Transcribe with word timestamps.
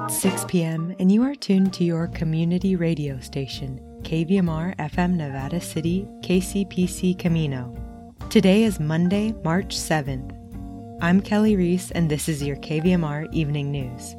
It's 0.00 0.20
6 0.20 0.44
p.m., 0.44 0.94
and 1.00 1.10
you 1.10 1.24
are 1.24 1.34
tuned 1.34 1.72
to 1.74 1.82
your 1.82 2.06
community 2.06 2.76
radio 2.76 3.18
station, 3.18 3.80
KVMR 4.02 4.76
FM 4.76 5.14
Nevada 5.14 5.60
City, 5.60 6.06
KCPC 6.20 7.18
Camino. 7.18 7.74
Today 8.30 8.62
is 8.62 8.78
Monday, 8.78 9.34
March 9.42 9.76
7th. 9.76 10.32
I'm 11.02 11.20
Kelly 11.20 11.56
Reese, 11.56 11.90
and 11.90 12.08
this 12.08 12.28
is 12.28 12.44
your 12.44 12.54
KVMR 12.58 13.26
Evening 13.32 13.72
News. 13.72 14.14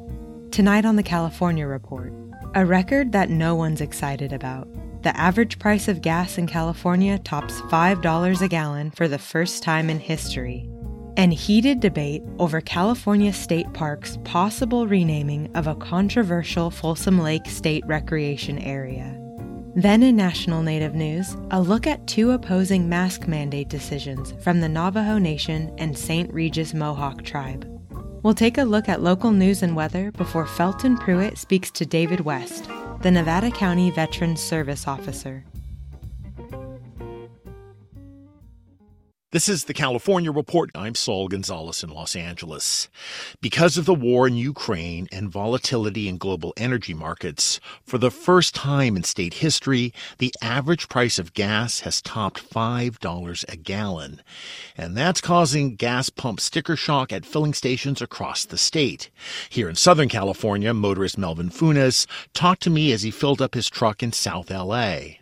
Tonight 0.50 0.84
on 0.84 0.96
the 0.96 1.02
California 1.02 1.66
Report, 1.66 2.12
a 2.54 2.66
record 2.66 3.12
that 3.12 3.30
no 3.30 3.54
one's 3.54 3.80
excited 3.80 4.34
about. 4.34 4.68
The 5.02 5.16
average 5.16 5.58
price 5.58 5.88
of 5.88 6.02
gas 6.02 6.36
in 6.36 6.46
California 6.46 7.18
tops 7.20 7.58
$5 7.62 8.42
a 8.42 8.48
gallon 8.48 8.90
for 8.90 9.08
the 9.08 9.18
first 9.18 9.62
time 9.62 9.88
in 9.88 9.98
history 9.98 10.68
and 11.20 11.34
heated 11.34 11.80
debate 11.80 12.22
over 12.38 12.62
California 12.62 13.30
State 13.30 13.70
Park's 13.74 14.16
possible 14.24 14.86
renaming 14.86 15.54
of 15.54 15.66
a 15.66 15.74
controversial 15.74 16.70
Folsom 16.70 17.18
Lake 17.18 17.44
State 17.44 17.84
Recreation 17.86 18.58
Area. 18.60 19.14
Then 19.76 20.02
in 20.02 20.16
national 20.16 20.62
Native 20.62 20.94
news, 20.94 21.36
a 21.50 21.60
look 21.60 21.86
at 21.86 22.06
two 22.06 22.30
opposing 22.30 22.88
mask 22.88 23.28
mandate 23.28 23.68
decisions 23.68 24.32
from 24.42 24.62
the 24.62 24.68
Navajo 24.70 25.18
Nation 25.18 25.70
and 25.76 25.96
St. 25.96 26.32
Regis 26.32 26.72
Mohawk 26.72 27.22
Tribe. 27.22 27.68
We'll 28.22 28.32
take 28.32 28.56
a 28.56 28.64
look 28.64 28.88
at 28.88 29.02
local 29.02 29.30
news 29.30 29.62
and 29.62 29.76
weather 29.76 30.12
before 30.12 30.46
Felton 30.46 30.96
Pruitt 30.96 31.36
speaks 31.36 31.70
to 31.72 31.84
David 31.84 32.20
West, 32.20 32.66
the 33.02 33.10
Nevada 33.10 33.50
County 33.50 33.90
Veterans 33.90 34.42
Service 34.42 34.88
Officer. 34.88 35.44
This 39.32 39.48
is 39.48 39.66
the 39.66 39.74
California 39.74 40.32
Report. 40.32 40.70
I'm 40.74 40.96
Saul 40.96 41.28
Gonzalez 41.28 41.84
in 41.84 41.90
Los 41.90 42.16
Angeles. 42.16 42.88
Because 43.40 43.78
of 43.78 43.84
the 43.84 43.94
war 43.94 44.26
in 44.26 44.34
Ukraine 44.34 45.06
and 45.12 45.30
volatility 45.30 46.08
in 46.08 46.18
global 46.18 46.52
energy 46.56 46.94
markets, 46.94 47.60
for 47.84 47.96
the 47.96 48.10
first 48.10 48.56
time 48.56 48.96
in 48.96 49.04
state 49.04 49.34
history, 49.34 49.94
the 50.18 50.34
average 50.42 50.88
price 50.88 51.16
of 51.20 51.32
gas 51.32 51.78
has 51.80 52.02
topped 52.02 52.42
$5 52.42 53.44
a 53.48 53.56
gallon. 53.56 54.20
And 54.76 54.96
that's 54.96 55.20
causing 55.20 55.76
gas 55.76 56.10
pump 56.10 56.40
sticker 56.40 56.74
shock 56.74 57.12
at 57.12 57.24
filling 57.24 57.54
stations 57.54 58.02
across 58.02 58.44
the 58.44 58.58
state. 58.58 59.10
Here 59.48 59.68
in 59.68 59.76
Southern 59.76 60.08
California, 60.08 60.74
motorist 60.74 61.16
Melvin 61.16 61.50
Funes 61.50 62.08
talked 62.34 62.64
to 62.64 62.70
me 62.70 62.90
as 62.90 63.02
he 63.02 63.12
filled 63.12 63.40
up 63.40 63.54
his 63.54 63.70
truck 63.70 64.02
in 64.02 64.10
South 64.10 64.50
LA. 64.50 65.19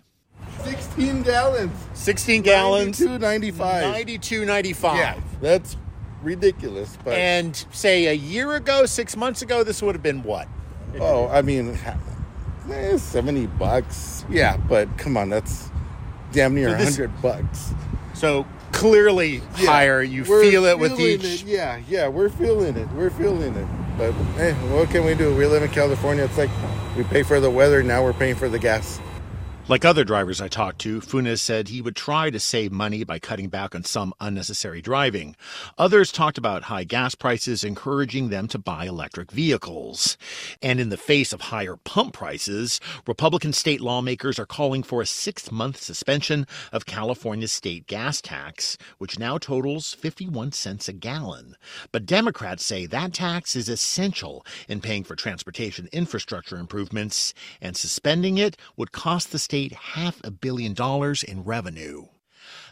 16 0.65 1.23
gallons. 1.23 1.73
16 1.95 2.43
gallons. 2.43 2.99
92.95. 3.01 3.59
92.95. 4.19 4.97
Yeah, 4.97 5.21
that's 5.41 5.77
ridiculous. 6.23 6.97
But 7.05 7.15
And 7.15 7.57
say 7.73 8.07
a 8.07 8.13
year 8.13 8.55
ago, 8.55 8.87
six 8.87 9.17
months 9.17 9.43
ago, 9.43 9.63
this 9.65 9.83
would 9.83 9.95
have 9.95 10.03
been 10.03 10.23
what? 10.23 10.49
oh, 11.01 11.29
I 11.29 11.43
mean, 11.43 11.79
eh, 12.71 12.97
70 12.97 13.47
bucks. 13.47 14.25
Yeah, 14.29 14.57
but 14.57 14.97
come 14.99 15.17
on, 15.17 15.29
that's 15.31 15.71
damn 16.33 16.55
near 16.55 16.71
So 16.71 16.77
this- 16.85 16.99
100 16.99 17.23
bucks. 17.23 17.73
So 18.15 18.47
clearly 18.73 19.43
Yeah, 19.59 19.67
higher. 19.67 20.03
You 20.03 20.25
feel 20.25 20.65
it 20.65 20.79
with 20.79 20.99
each. 20.99 21.25
it. 21.25 21.45
Yeah, 21.45 21.79
yeah, 21.89 22.09
we're 22.09 22.29
feeling 22.31 22.77
it. 22.77 22.89
We're 22.97 23.11
feeling 23.11 23.55
it. 23.55 23.67
But 23.97 24.13
hey, 24.37 24.53
what 24.75 24.91
can 24.91 25.05
we 25.05 25.15
do? 25.15 25.35
We 25.35 25.47
live 25.47 25.63
in 25.63 25.71
California. 25.71 26.25
It's 26.25 26.37
like 26.39 26.51
we 26.97 27.05
pay 27.05 27.23
for 27.23 27.39
the 27.41 27.51
weather. 27.51 27.83
Now 27.83 28.03
we're 28.03 28.13
paying 28.13 28.35
for 28.35 28.49
the 28.49 28.59
gas. 28.59 29.01
Like 29.69 29.85
other 29.85 30.03
drivers 30.03 30.41
I 30.41 30.49
talked 30.49 30.79
to, 30.81 31.03
Funes 31.03 31.41
said 31.41 31.69
he 31.69 31.83
would 31.83 31.95
try 31.95 32.31
to 32.31 32.41
save 32.41 32.73
money 32.73 33.05
by 33.05 33.19
cutting 33.19 33.51
back 33.51 33.75
on 33.75 33.85
some 33.85 34.15
unnecessary 34.19 34.81
driving. 34.81 35.37
Others 35.77 36.11
talked 36.11 36.39
about 36.39 36.63
high 36.63 36.85
gas 36.85 37.15
prices 37.15 37.63
encouraging 37.63 38.31
them 38.31 38.49
to 38.49 38.59
buy 38.59 38.87
electric 38.87 39.31
vehicles. 39.31 40.17
And 40.63 40.81
in 40.81 40.89
the 40.89 40.97
face 40.97 41.35
of 41.35 41.43
higher 41.43 41.77
pump 41.77 42.15
prices, 42.15 42.81
Republican 43.07 43.53
state 43.53 43.83
lawmakers 43.83 44.39
are 44.39 44.47
calling 44.47 44.83
for 44.83 45.03
a 45.03 45.07
six 45.07 45.53
month 45.53 45.77
suspension 45.77 46.47
of 46.73 46.87
California's 46.87 47.53
state 47.53 47.87
gas 47.87 48.23
tax, 48.23 48.79
which 48.97 49.19
now 49.19 49.37
totals 49.37 49.93
51 49.93 50.53
cents 50.53 50.89
a 50.89 50.95
gallon. 50.95 51.57
But 51.93 52.07
Democrats 52.07 52.65
say 52.65 52.87
that 52.87 53.13
tax 53.13 53.55
is 53.55 53.69
essential 53.69 54.47
in 54.67 54.81
paying 54.81 55.05
for 55.05 55.15
transportation 55.15 55.91
infrastructure 55.93 56.57
improvements, 56.57 57.35
and 57.61 57.77
suspending 57.77 58.39
it 58.39 58.57
would 58.75 58.93
cost 58.93 59.31
the 59.31 59.39
state 59.39 59.58
half 59.67 60.21
a 60.25 60.31
billion 60.31 60.75
dollars 60.75 61.23
in 61.23 61.45
revenue. 61.45 62.07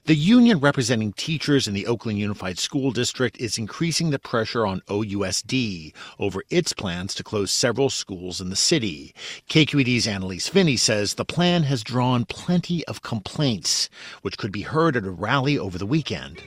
The 0.07 0.15
union 0.15 0.61
representing 0.61 1.13
teachers 1.15 1.67
in 1.67 1.75
the 1.75 1.89
Oakland 1.89 2.21
Unified 2.21 2.61
School 2.61 2.93
District 2.93 3.37
is 3.39 3.59
increasing 3.59 4.11
the 4.11 4.21
pressure 4.21 4.65
on 4.65 4.81
OUSD 4.83 5.93
over 6.21 6.45
its 6.49 6.73
plans 6.73 7.13
to 7.17 7.25
close 7.25 7.51
several 7.51 7.91
schools 7.91 8.41
in 8.41 8.49
the 8.49 8.55
city. 8.55 9.13
KQED's 9.51 10.07
Annelise 10.07 10.47
Finney 10.49 10.77
says 10.77 11.15
the 11.15 11.25
plan 11.25 11.65
has 11.65 11.83
drawn 11.83 12.25
plenty 12.25 12.87
of 12.87 13.03
complaints, 13.03 13.91
which 14.23 14.39
could 14.39 14.53
be 14.53 14.63
heard 14.63 14.97
at 14.97 15.05
a 15.05 15.11
rally 15.11 15.59
over 15.59 15.77
the 15.77 15.87
weekend. 15.87 16.41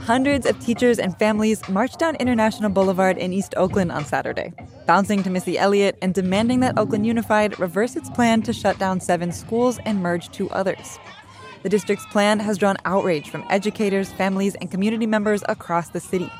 Hundreds 0.00 0.46
of 0.46 0.58
teachers 0.58 0.98
and 0.98 1.16
families 1.18 1.66
marched 1.68 1.98
down 1.98 2.16
International 2.16 2.70
Boulevard 2.70 3.18
in 3.18 3.32
East 3.32 3.54
Oakland 3.56 3.92
on 3.92 4.04
Saturday, 4.04 4.52
bouncing 4.86 5.22
to 5.22 5.30
Missy 5.30 5.58
Elliott 5.58 5.96
and 6.02 6.14
demanding 6.14 6.60
that 6.60 6.78
Oakland 6.78 7.06
Unified 7.06 7.58
reverse 7.60 7.96
its 7.96 8.10
plan 8.10 8.42
to 8.42 8.52
shut 8.52 8.78
down 8.78 9.00
seven 9.00 9.30
schools 9.30 9.78
and 9.84 10.02
merge 10.02 10.30
two 10.30 10.50
others. 10.50 10.98
The 11.62 11.68
district's 11.68 12.06
plan 12.06 12.40
has 12.40 12.56
drawn 12.56 12.76
outrage 12.84 13.28
from 13.28 13.44
educators, 13.50 14.10
families, 14.12 14.54
and 14.54 14.70
community 14.70 15.06
members 15.06 15.42
across 15.48 15.90
the 15.90 16.00
city. 16.00 16.32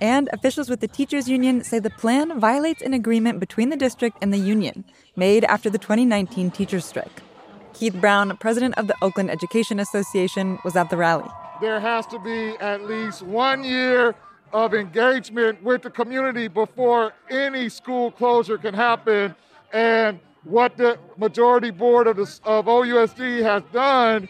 And 0.00 0.28
officials 0.32 0.68
with 0.68 0.80
the 0.80 0.88
teachers 0.88 1.28
union 1.28 1.64
say 1.64 1.78
the 1.78 1.90
plan 1.90 2.38
violates 2.40 2.82
an 2.82 2.94
agreement 2.94 3.40
between 3.40 3.68
the 3.70 3.76
district 3.76 4.18
and 4.20 4.32
the 4.32 4.38
union 4.38 4.84
made 5.16 5.44
after 5.44 5.70
the 5.70 5.78
2019 5.78 6.50
teachers 6.50 6.84
strike. 6.84 7.22
Keith 7.72 7.94
Brown, 7.94 8.36
president 8.38 8.76
of 8.76 8.88
the 8.88 8.96
Oakland 9.02 9.30
Education 9.30 9.78
Association, 9.78 10.58
was 10.64 10.74
at 10.74 10.90
the 10.90 10.96
rally. 10.96 11.28
There 11.60 11.80
has 11.80 12.06
to 12.06 12.18
be 12.18 12.56
at 12.60 12.84
least 12.84 13.22
one 13.22 13.64
year 13.64 14.14
of 14.52 14.74
engagement 14.74 15.62
with 15.62 15.82
the 15.82 15.90
community 15.90 16.48
before 16.48 17.12
any 17.30 17.68
school 17.68 18.10
closure 18.10 18.58
can 18.58 18.74
happen. 18.74 19.34
And 19.72 20.20
what 20.44 20.76
the 20.76 20.98
majority 21.16 21.70
board 21.70 22.06
of, 22.06 22.16
the, 22.16 22.40
of 22.44 22.66
OUSD 22.66 23.42
has 23.42 23.62
done 23.72 24.28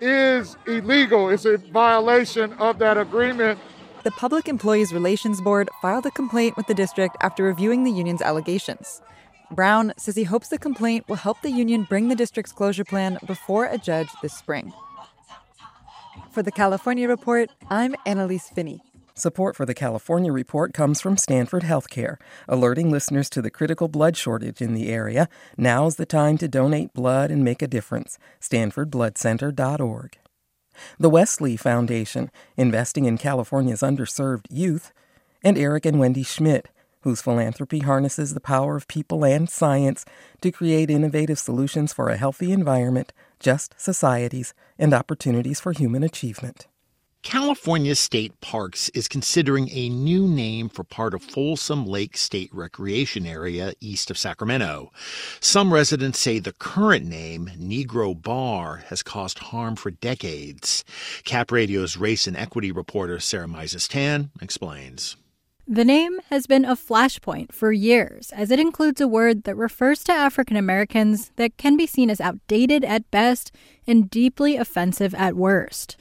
is 0.00 0.56
illegal. 0.66 1.30
It's 1.30 1.46
a 1.46 1.56
violation 1.56 2.52
of 2.54 2.78
that 2.80 2.98
agreement. 2.98 3.58
The 4.02 4.10
Public 4.12 4.48
Employees 4.48 4.92
Relations 4.92 5.40
Board 5.40 5.68
filed 5.80 6.06
a 6.06 6.10
complaint 6.10 6.56
with 6.56 6.66
the 6.66 6.74
district 6.74 7.16
after 7.22 7.42
reviewing 7.42 7.84
the 7.84 7.90
union's 7.90 8.22
allegations. 8.22 9.00
Brown 9.50 9.92
says 9.96 10.16
he 10.16 10.24
hopes 10.24 10.48
the 10.48 10.58
complaint 10.58 11.08
will 11.08 11.16
help 11.16 11.40
the 11.40 11.50
union 11.50 11.84
bring 11.84 12.08
the 12.08 12.14
district's 12.14 12.52
closure 12.52 12.84
plan 12.84 13.18
before 13.26 13.66
a 13.66 13.78
judge 13.78 14.08
this 14.20 14.34
spring. 14.34 14.72
For 16.36 16.42
the 16.42 16.52
California 16.52 17.08
Report, 17.08 17.48
I'm 17.70 17.94
Annelise 18.04 18.50
Finney. 18.50 18.82
Support 19.14 19.56
for 19.56 19.64
the 19.64 19.72
California 19.72 20.30
Report 20.30 20.74
comes 20.74 21.00
from 21.00 21.16
Stanford 21.16 21.62
Healthcare, 21.62 22.16
alerting 22.46 22.90
listeners 22.90 23.30
to 23.30 23.40
the 23.40 23.50
critical 23.50 23.88
blood 23.88 24.18
shortage 24.18 24.60
in 24.60 24.74
the 24.74 24.90
area. 24.90 25.30
Now's 25.56 25.96
the 25.96 26.04
time 26.04 26.36
to 26.36 26.46
donate 26.46 26.92
blood 26.92 27.30
and 27.30 27.42
make 27.42 27.62
a 27.62 27.66
difference. 27.66 28.18
StanfordBloodCenter.org. 28.42 30.18
The 30.98 31.08
Wesley 31.08 31.56
Foundation, 31.56 32.30
investing 32.54 33.06
in 33.06 33.16
California's 33.16 33.80
underserved 33.80 34.44
youth. 34.50 34.92
And 35.42 35.56
Eric 35.56 35.86
and 35.86 35.98
Wendy 35.98 36.22
Schmidt, 36.22 36.68
whose 37.06 37.22
philanthropy 37.22 37.78
harnesses 37.78 38.34
the 38.34 38.40
power 38.40 38.74
of 38.74 38.88
people 38.88 39.24
and 39.24 39.48
science 39.48 40.04
to 40.40 40.50
create 40.50 40.90
innovative 40.90 41.38
solutions 41.38 41.92
for 41.92 42.08
a 42.08 42.16
healthy 42.16 42.50
environment, 42.50 43.12
just 43.38 43.80
societies, 43.80 44.52
and 44.76 44.92
opportunities 44.92 45.60
for 45.60 45.70
human 45.70 46.02
achievement. 46.02 46.66
California 47.22 47.94
State 47.94 48.40
Parks 48.40 48.88
is 48.88 49.06
considering 49.06 49.68
a 49.70 49.88
new 49.88 50.26
name 50.26 50.68
for 50.68 50.82
part 50.82 51.14
of 51.14 51.22
Folsom 51.22 51.86
Lake 51.86 52.16
State 52.16 52.50
Recreation 52.52 53.24
Area 53.24 53.72
east 53.80 54.10
of 54.10 54.18
Sacramento. 54.18 54.90
Some 55.38 55.72
residents 55.72 56.18
say 56.18 56.40
the 56.40 56.54
current 56.54 57.06
name, 57.06 57.52
Negro 57.56 58.20
Bar, 58.20 58.78
has 58.88 59.04
caused 59.04 59.38
harm 59.38 59.76
for 59.76 59.92
decades. 59.92 60.84
Cap 61.24 61.52
Radio's 61.52 61.96
race 61.96 62.26
and 62.26 62.36
equity 62.36 62.72
reporter 62.72 63.20
Sarah 63.20 63.46
Mizes 63.46 63.88
Tan 63.88 64.30
explains. 64.40 65.16
The 65.68 65.84
name 65.84 66.20
has 66.30 66.46
been 66.46 66.64
a 66.64 66.76
flashpoint 66.76 67.50
for 67.50 67.72
years, 67.72 68.30
as 68.30 68.52
it 68.52 68.60
includes 68.60 69.00
a 69.00 69.08
word 69.08 69.42
that 69.42 69.56
refers 69.56 70.04
to 70.04 70.12
African 70.12 70.56
Americans 70.56 71.32
that 71.34 71.56
can 71.56 71.76
be 71.76 71.88
seen 71.88 72.08
as 72.08 72.20
outdated 72.20 72.84
at 72.84 73.10
best 73.10 73.50
and 73.84 74.08
deeply 74.08 74.56
offensive 74.56 75.12
at 75.12 75.34
worst. 75.34 75.96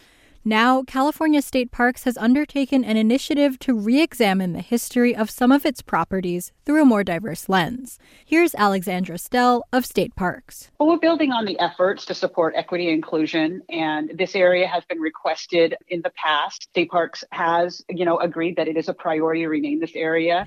Now, 0.47 0.83
California 0.83 1.41
State 1.41 1.71
Parks 1.71 2.03
has 2.03 2.19
undertaken 2.19 2.85
an 2.85 2.97
initiative 2.97 3.57
to 3.61 3.73
re 3.73 3.99
examine 3.99 4.53
the 4.53 4.61
history 4.61 5.15
of 5.15 5.31
some 5.31 5.51
of 5.51 5.65
its 5.65 5.81
properties 5.81 6.51
through 6.67 6.83
a 6.83 6.85
more 6.85 7.03
diverse 7.03 7.49
lens. 7.49 7.97
Here's 8.23 8.53
Alexandra 8.53 9.15
Stehl 9.15 9.63
of 9.73 9.87
State 9.87 10.15
Parks. 10.15 10.69
Well, 10.79 10.87
we're 10.87 10.99
building 10.99 11.31
on 11.31 11.45
the 11.45 11.57
efforts 11.57 12.05
to 12.05 12.13
support 12.13 12.53
equity 12.55 12.89
and 12.89 12.93
inclusion, 12.93 13.63
and 13.69 14.11
this 14.13 14.35
area 14.35 14.67
has 14.67 14.85
been 14.85 14.99
requested 14.99 15.77
in 15.87 16.03
the 16.03 16.11
past. 16.11 16.69
State 16.69 16.91
Parks 16.91 17.23
has, 17.31 17.83
you 17.89 18.05
know, 18.05 18.19
agreed 18.19 18.55
that 18.57 18.67
it 18.67 18.77
is 18.77 18.87
a 18.87 18.93
priority 18.93 19.41
to 19.41 19.47
rename 19.47 19.79
this 19.79 19.95
area. 19.95 20.45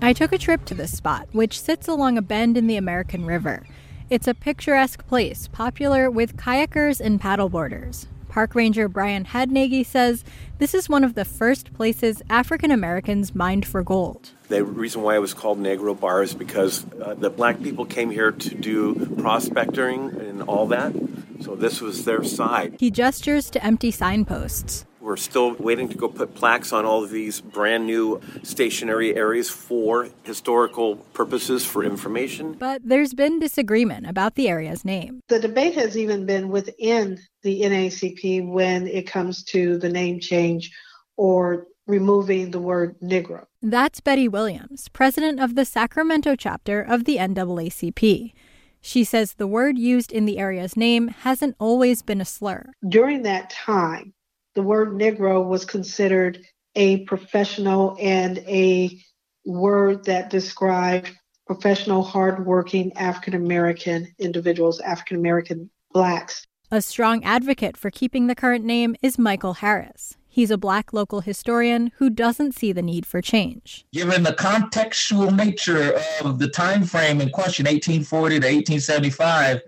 I 0.00 0.14
took 0.14 0.32
a 0.32 0.38
trip 0.38 0.64
to 0.64 0.74
this 0.74 0.96
spot, 0.96 1.28
which 1.32 1.60
sits 1.60 1.86
along 1.86 2.16
a 2.16 2.22
bend 2.22 2.56
in 2.56 2.66
the 2.66 2.76
American 2.76 3.26
River. 3.26 3.66
It's 4.10 4.28
a 4.28 4.34
picturesque 4.34 5.06
place 5.06 5.48
popular 5.48 6.10
with 6.10 6.36
kayakers 6.36 7.00
and 7.00 7.18
paddleboarders. 7.18 8.06
Park 8.28 8.54
Ranger 8.54 8.86
Brian 8.86 9.24
Hadnagy 9.24 9.84
says 9.86 10.24
this 10.58 10.74
is 10.74 10.90
one 10.90 11.04
of 11.04 11.14
the 11.14 11.24
first 11.24 11.72
places 11.72 12.20
African 12.28 12.70
Americans 12.70 13.34
mined 13.34 13.64
for 13.64 13.82
gold. 13.82 14.32
The 14.48 14.62
reason 14.62 15.00
why 15.00 15.16
it 15.16 15.20
was 15.20 15.32
called 15.32 15.58
Negro 15.58 15.98
Bar 15.98 16.22
is 16.22 16.34
because 16.34 16.84
uh, 17.00 17.14
the 17.14 17.30
black 17.30 17.62
people 17.62 17.86
came 17.86 18.10
here 18.10 18.30
to 18.30 18.54
do 18.54 19.06
prospecting 19.16 20.10
and 20.20 20.42
all 20.42 20.66
that. 20.66 20.92
So 21.40 21.56
this 21.56 21.80
was 21.80 22.04
their 22.04 22.24
side. 22.24 22.76
He 22.78 22.90
gestures 22.90 23.48
to 23.50 23.64
empty 23.64 23.90
signposts. 23.90 24.84
We're 25.04 25.18
still 25.18 25.52
waiting 25.56 25.90
to 25.90 25.98
go 25.98 26.08
put 26.08 26.34
plaques 26.34 26.72
on 26.72 26.86
all 26.86 27.04
of 27.04 27.10
these 27.10 27.42
brand 27.42 27.84
new 27.84 28.22
stationary 28.42 29.14
areas 29.14 29.50
for 29.50 30.08
historical 30.22 30.96
purposes 31.12 31.62
for 31.62 31.84
information. 31.84 32.54
But 32.54 32.80
there's 32.82 33.12
been 33.12 33.38
disagreement 33.38 34.06
about 34.06 34.34
the 34.34 34.48
area's 34.48 34.82
name. 34.82 35.20
The 35.28 35.40
debate 35.40 35.74
has 35.74 35.98
even 35.98 36.24
been 36.24 36.48
within 36.48 37.20
the 37.42 37.60
NAACP 37.60 38.48
when 38.50 38.86
it 38.86 39.06
comes 39.06 39.44
to 39.44 39.76
the 39.76 39.90
name 39.90 40.20
change 40.20 40.72
or 41.18 41.66
removing 41.86 42.50
the 42.50 42.60
word 42.60 42.96
Negro. 43.00 43.44
That's 43.60 44.00
Betty 44.00 44.26
Williams, 44.26 44.88
president 44.88 45.38
of 45.38 45.54
the 45.54 45.66
Sacramento 45.66 46.34
chapter 46.34 46.80
of 46.80 47.04
the 47.04 47.18
NAACP. 47.18 48.32
She 48.80 49.04
says 49.04 49.34
the 49.34 49.46
word 49.46 49.76
used 49.76 50.12
in 50.12 50.24
the 50.24 50.38
area's 50.38 50.78
name 50.78 51.08
hasn't 51.08 51.56
always 51.58 52.00
been 52.00 52.22
a 52.22 52.24
slur. 52.24 52.72
During 52.88 53.22
that 53.24 53.50
time, 53.50 54.14
the 54.54 54.62
word 54.62 54.90
Negro 54.90 55.46
was 55.46 55.64
considered 55.64 56.44
a 56.76 57.04
professional 57.04 57.96
and 58.00 58.38
a 58.38 58.98
word 59.44 60.04
that 60.04 60.30
described 60.30 61.10
professional, 61.46 62.02
hardworking 62.02 62.92
African 62.96 63.34
American 63.34 64.08
individuals, 64.18 64.80
African 64.80 65.16
American 65.18 65.70
blacks. 65.92 66.46
A 66.70 66.80
strong 66.80 67.22
advocate 67.22 67.76
for 67.76 67.90
keeping 67.90 68.26
the 68.26 68.34
current 68.34 68.64
name 68.64 68.96
is 69.02 69.18
Michael 69.18 69.54
Harris. 69.54 70.16
He's 70.26 70.50
a 70.50 70.58
black 70.58 70.92
local 70.92 71.20
historian 71.20 71.92
who 71.98 72.10
doesn't 72.10 72.56
see 72.56 72.72
the 72.72 72.82
need 72.82 73.06
for 73.06 73.20
change. 73.20 73.86
Given 73.92 74.24
the 74.24 74.32
contextual 74.32 75.36
nature 75.36 76.00
of 76.24 76.40
the 76.40 76.48
time 76.48 76.82
frame 76.82 77.20
in 77.20 77.30
question, 77.30 77.66
1840 77.66 78.40
to 78.40 78.46
1875, 78.46 79.60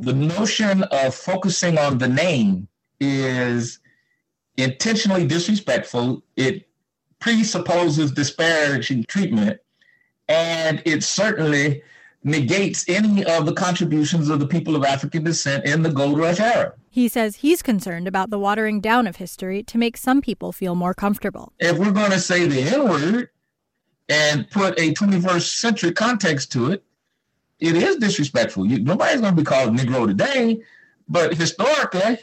the 0.00 0.12
notion 0.12 0.82
of 0.84 1.14
focusing 1.14 1.78
on 1.78 1.98
the 1.98 2.08
name 2.08 2.66
is 2.98 3.78
intentionally 4.58 5.26
disrespectful. 5.26 6.22
It 6.36 6.68
presupposes 7.20 8.12
disparaging 8.12 9.04
treatment, 9.04 9.60
and 10.28 10.82
it 10.84 11.02
certainly 11.02 11.82
negates 12.24 12.84
any 12.88 13.24
of 13.24 13.46
the 13.46 13.52
contributions 13.52 14.28
of 14.28 14.40
the 14.40 14.46
people 14.46 14.76
of 14.76 14.84
African 14.84 15.24
descent 15.24 15.64
in 15.64 15.82
the 15.82 15.90
gold 15.90 16.18
rush 16.18 16.40
era. 16.40 16.74
He 16.90 17.08
says 17.08 17.36
he's 17.36 17.62
concerned 17.62 18.08
about 18.08 18.30
the 18.30 18.38
watering 18.38 18.80
down 18.80 19.06
of 19.06 19.16
history 19.16 19.62
to 19.64 19.78
make 19.78 19.96
some 19.96 20.20
people 20.20 20.52
feel 20.52 20.74
more 20.74 20.94
comfortable. 20.94 21.52
If 21.60 21.78
we're 21.78 21.92
going 21.92 22.10
to 22.10 22.18
say 22.18 22.46
the 22.46 22.60
N 22.60 22.88
word 22.88 23.30
and 24.08 24.50
put 24.50 24.78
a 24.78 24.92
21st 24.94 25.48
century 25.60 25.92
context 25.92 26.50
to 26.52 26.72
it, 26.72 26.82
it 27.60 27.76
is 27.76 27.96
disrespectful. 27.96 28.66
You, 28.66 28.80
nobody's 28.80 29.20
going 29.20 29.34
to 29.34 29.40
be 29.40 29.44
called 29.44 29.76
Negro 29.76 30.06
today, 30.06 30.60
but 31.08 31.34
historically, 31.34 32.18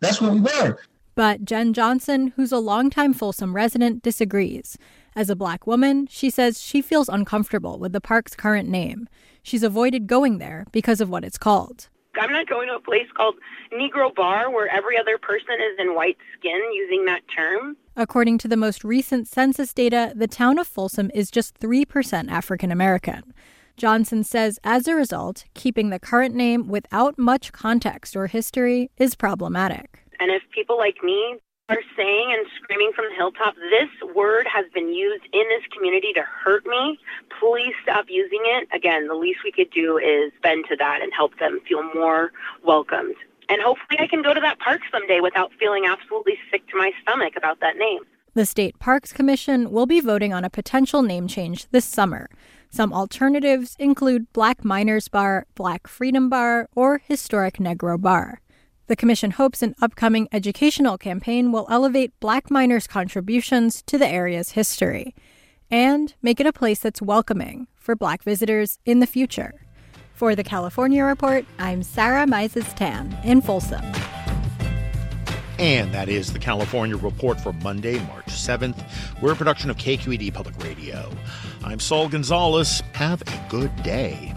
that's 0.00 0.20
what 0.20 0.32
we 0.32 0.40
were. 0.40 0.78
But 1.14 1.44
Jen 1.44 1.72
Johnson, 1.72 2.32
who's 2.36 2.52
a 2.52 2.58
longtime 2.58 3.12
Folsom 3.12 3.54
resident, 3.54 4.02
disagrees. 4.02 4.78
As 5.14 5.28
a 5.28 5.36
black 5.36 5.66
woman, 5.66 6.06
she 6.06 6.30
says 6.30 6.62
she 6.62 6.80
feels 6.80 7.08
uncomfortable 7.08 7.78
with 7.78 7.92
the 7.92 8.00
park's 8.00 8.34
current 8.34 8.68
name. 8.68 9.08
She's 9.42 9.62
avoided 9.62 10.06
going 10.06 10.38
there 10.38 10.66
because 10.72 11.00
of 11.00 11.10
what 11.10 11.24
it's 11.24 11.36
called. 11.36 11.88
I'm 12.14 12.30
not 12.30 12.46
going 12.46 12.68
to 12.68 12.74
a 12.74 12.80
place 12.80 13.06
called 13.14 13.36
Negro 13.72 14.14
Bar 14.14 14.50
where 14.50 14.68
every 14.68 14.98
other 14.98 15.18
person 15.18 15.54
is 15.54 15.78
in 15.78 15.94
white 15.94 16.18
skin 16.38 16.60
using 16.74 17.04
that 17.06 17.22
term. 17.34 17.76
According 17.96 18.38
to 18.38 18.48
the 18.48 18.56
most 18.56 18.84
recent 18.84 19.26
census 19.28 19.72
data, 19.72 20.12
the 20.14 20.28
town 20.28 20.58
of 20.58 20.66
Folsom 20.66 21.10
is 21.14 21.30
just 21.30 21.58
3% 21.58 22.30
African 22.30 22.70
American. 22.70 23.34
Johnson 23.76 24.24
says 24.24 24.58
as 24.62 24.86
a 24.86 24.94
result, 24.94 25.44
keeping 25.54 25.90
the 25.90 25.98
current 25.98 26.34
name 26.34 26.68
without 26.68 27.18
much 27.18 27.52
context 27.52 28.14
or 28.14 28.26
history 28.26 28.90
is 28.98 29.14
problematic. 29.14 30.01
And 30.22 30.30
if 30.30 30.42
people 30.54 30.78
like 30.78 31.02
me 31.02 31.40
are 31.68 31.80
saying 31.96 32.32
and 32.32 32.46
screaming 32.62 32.92
from 32.94 33.06
the 33.10 33.16
hilltop, 33.16 33.56
this 33.56 34.14
word 34.14 34.46
has 34.46 34.66
been 34.72 34.94
used 34.94 35.24
in 35.32 35.42
this 35.48 35.66
community 35.74 36.12
to 36.12 36.22
hurt 36.22 36.64
me, 36.64 36.96
please 37.40 37.74
stop 37.82 38.04
using 38.08 38.38
it. 38.44 38.68
Again, 38.72 39.08
the 39.08 39.16
least 39.16 39.40
we 39.42 39.50
could 39.50 39.70
do 39.72 39.98
is 39.98 40.30
bend 40.40 40.66
to 40.68 40.76
that 40.76 41.02
and 41.02 41.12
help 41.12 41.36
them 41.40 41.58
feel 41.68 41.82
more 41.92 42.30
welcomed. 42.64 43.16
And 43.48 43.60
hopefully 43.60 43.98
I 43.98 44.06
can 44.06 44.22
go 44.22 44.32
to 44.32 44.40
that 44.40 44.60
park 44.60 44.82
someday 44.92 45.18
without 45.18 45.50
feeling 45.58 45.86
absolutely 45.86 46.38
sick 46.52 46.68
to 46.68 46.76
my 46.78 46.92
stomach 47.02 47.34
about 47.36 47.58
that 47.58 47.76
name. 47.76 48.02
The 48.34 48.46
State 48.46 48.78
Parks 48.78 49.12
Commission 49.12 49.72
will 49.72 49.86
be 49.86 49.98
voting 49.98 50.32
on 50.32 50.44
a 50.44 50.50
potential 50.50 51.02
name 51.02 51.26
change 51.26 51.66
this 51.70 51.84
summer. 51.84 52.30
Some 52.70 52.92
alternatives 52.92 53.74
include 53.80 54.32
Black 54.32 54.64
Miners 54.64 55.08
Bar, 55.08 55.46
Black 55.56 55.88
Freedom 55.88 56.28
Bar, 56.28 56.68
or 56.76 56.98
Historic 56.98 57.54
Negro 57.56 58.00
Bar. 58.00 58.40
The 58.92 58.96
Commission 58.96 59.30
hopes 59.30 59.62
an 59.62 59.74
upcoming 59.80 60.28
educational 60.32 60.98
campaign 60.98 61.50
will 61.50 61.66
elevate 61.70 62.12
black 62.20 62.50
miners' 62.50 62.86
contributions 62.86 63.80
to 63.86 63.96
the 63.96 64.06
area's 64.06 64.50
history 64.50 65.14
and 65.70 66.12
make 66.20 66.40
it 66.40 66.46
a 66.46 66.52
place 66.52 66.80
that's 66.80 67.00
welcoming 67.00 67.68
for 67.74 67.96
black 67.96 68.22
visitors 68.22 68.78
in 68.84 69.00
the 69.00 69.06
future. 69.06 69.54
For 70.12 70.34
the 70.34 70.44
California 70.44 71.02
Report, 71.04 71.46
I'm 71.58 71.82
Sarah 71.82 72.26
Mizes 72.26 72.70
Tan 72.76 73.18
in 73.24 73.40
Folsom. 73.40 73.82
And 75.58 75.94
that 75.94 76.10
is 76.10 76.34
the 76.34 76.38
California 76.38 76.98
Report 76.98 77.40
for 77.40 77.54
Monday, 77.54 77.98
March 78.08 78.26
7th. 78.26 78.86
We're 79.22 79.32
a 79.32 79.36
production 79.36 79.70
of 79.70 79.78
KQED 79.78 80.34
Public 80.34 80.62
Radio. 80.62 81.10
I'm 81.64 81.80
Saul 81.80 82.10
Gonzalez. 82.10 82.82
Have 82.92 83.22
a 83.22 83.46
good 83.48 83.74
day. 83.82 84.34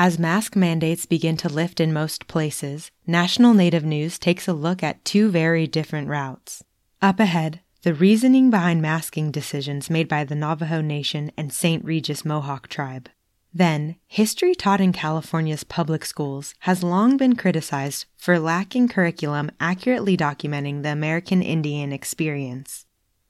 As 0.00 0.16
mask 0.16 0.54
mandates 0.54 1.06
begin 1.06 1.36
to 1.38 1.48
lift 1.48 1.80
in 1.80 1.92
most 1.92 2.28
places, 2.28 2.92
National 3.04 3.52
Native 3.52 3.84
News 3.84 4.16
takes 4.16 4.46
a 4.46 4.52
look 4.52 4.80
at 4.80 5.04
two 5.04 5.28
very 5.28 5.66
different 5.66 6.06
routes. 6.06 6.62
Up 7.02 7.18
ahead, 7.18 7.62
the 7.82 7.92
reasoning 7.92 8.48
behind 8.48 8.80
masking 8.80 9.32
decisions 9.32 9.90
made 9.90 10.06
by 10.06 10.22
the 10.22 10.36
Navajo 10.36 10.80
Nation 10.80 11.32
and 11.36 11.52
St. 11.52 11.84
Regis 11.84 12.24
Mohawk 12.24 12.68
tribe. 12.68 13.08
Then, 13.52 13.96
history 14.06 14.54
taught 14.54 14.80
in 14.80 14.92
California's 14.92 15.64
public 15.64 16.04
schools 16.04 16.54
has 16.60 16.84
long 16.84 17.16
been 17.16 17.34
criticized 17.34 18.06
for 18.16 18.38
lacking 18.38 18.86
curriculum 18.86 19.50
accurately 19.58 20.16
documenting 20.16 20.84
the 20.84 20.92
American 20.92 21.42
Indian 21.42 21.92
experience. 21.92 22.86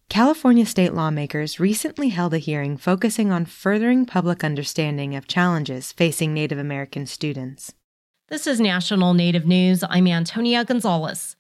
California 0.09 0.65
state 0.65 0.95
lawmakers 0.95 1.61
recently 1.61 2.09
held 2.09 2.33
a 2.33 2.39
hearing 2.39 2.79
focusing 2.79 3.31
on 3.31 3.45
furthering 3.45 4.07
public 4.07 4.43
understanding 4.43 5.15
of 5.15 5.29
challenges 5.29 5.93
facing 5.93 6.33
Native 6.33 6.57
American 6.57 7.05
students. 7.05 7.75
This 8.29 8.47
is 8.47 8.59
National 8.59 9.13
Native 9.13 9.47
News. 9.47 9.85
I'm 9.87 10.07
Antonia 10.07 10.65
Gonzalez. 10.65 11.37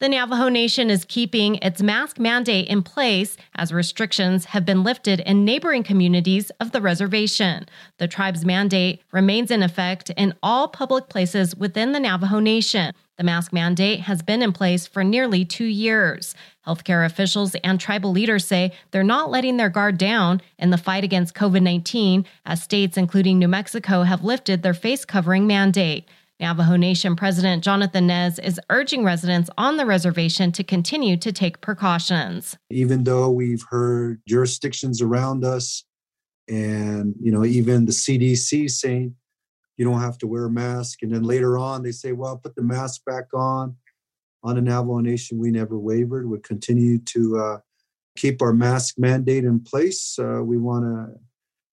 The 0.00 0.08
Navajo 0.08 0.48
Nation 0.48 0.88
is 0.88 1.04
keeping 1.04 1.56
its 1.56 1.82
mask 1.82 2.18
mandate 2.18 2.68
in 2.68 2.82
place 2.82 3.36
as 3.54 3.70
restrictions 3.70 4.46
have 4.46 4.64
been 4.64 4.82
lifted 4.82 5.20
in 5.20 5.44
neighboring 5.44 5.82
communities 5.82 6.50
of 6.58 6.72
the 6.72 6.80
reservation. 6.80 7.66
The 7.98 8.08
tribe's 8.08 8.46
mandate 8.46 9.02
remains 9.12 9.50
in 9.50 9.62
effect 9.62 10.08
in 10.16 10.34
all 10.42 10.68
public 10.68 11.10
places 11.10 11.54
within 11.54 11.92
the 11.92 12.00
Navajo 12.00 12.40
Nation. 12.40 12.94
The 13.18 13.24
mask 13.24 13.50
mandate 13.50 14.00
has 14.00 14.20
been 14.20 14.42
in 14.42 14.52
place 14.52 14.86
for 14.86 15.02
nearly 15.02 15.44
two 15.46 15.64
years. 15.64 16.34
Healthcare 16.66 17.06
officials 17.06 17.54
and 17.64 17.80
tribal 17.80 18.12
leaders 18.12 18.44
say 18.44 18.72
they're 18.90 19.02
not 19.02 19.30
letting 19.30 19.56
their 19.56 19.70
guard 19.70 19.96
down 19.96 20.42
in 20.58 20.68
the 20.68 20.76
fight 20.76 21.02
against 21.02 21.34
COVID 21.34 21.62
19, 21.62 22.26
as 22.44 22.62
states, 22.62 22.98
including 22.98 23.38
New 23.38 23.48
Mexico, 23.48 24.02
have 24.02 24.22
lifted 24.22 24.62
their 24.62 24.74
face 24.74 25.06
covering 25.06 25.46
mandate. 25.46 26.06
Navajo 26.38 26.76
Nation 26.76 27.16
President 27.16 27.64
Jonathan 27.64 28.06
Nez 28.06 28.38
is 28.38 28.60
urging 28.68 29.02
residents 29.02 29.48
on 29.56 29.78
the 29.78 29.86
reservation 29.86 30.52
to 30.52 30.62
continue 30.62 31.16
to 31.16 31.32
take 31.32 31.62
precautions. 31.62 32.58
Even 32.68 33.04
though 33.04 33.30
we've 33.30 33.64
heard 33.70 34.20
jurisdictions 34.28 35.00
around 35.00 35.42
us 35.42 35.84
and, 36.48 37.14
you 37.18 37.32
know, 37.32 37.46
even 37.46 37.86
the 37.86 37.92
CDC 37.92 38.70
saying 38.70 39.14
you 39.76 39.84
don't 39.84 40.00
have 40.00 40.18
to 40.18 40.26
wear 40.26 40.46
a 40.46 40.50
mask. 40.50 41.02
And 41.02 41.12
then 41.12 41.22
later 41.22 41.58
on, 41.58 41.82
they 41.82 41.92
say, 41.92 42.12
well, 42.12 42.36
put 42.36 42.54
the 42.54 42.62
mask 42.62 43.04
back 43.04 43.26
on. 43.34 43.76
On 44.42 44.54
the 44.54 44.62
Navajo 44.62 45.00
Nation, 45.00 45.38
we 45.38 45.50
never 45.50 45.78
wavered. 45.78 46.28
We 46.28 46.38
continue 46.38 46.98
to 46.98 47.38
uh, 47.38 47.58
keep 48.16 48.40
our 48.40 48.52
mask 48.52 48.94
mandate 48.96 49.44
in 49.44 49.60
place. 49.60 50.18
Uh, 50.18 50.40
we 50.42 50.56
want 50.56 50.84
to, 50.84 51.18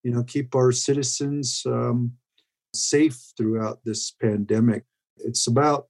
you 0.03 0.11
know, 0.11 0.23
keep 0.23 0.55
our 0.55 0.71
citizens 0.71 1.63
um, 1.65 2.13
safe 2.73 3.17
throughout 3.37 3.79
this 3.85 4.11
pandemic. 4.11 4.83
It's 5.17 5.45
about 5.45 5.87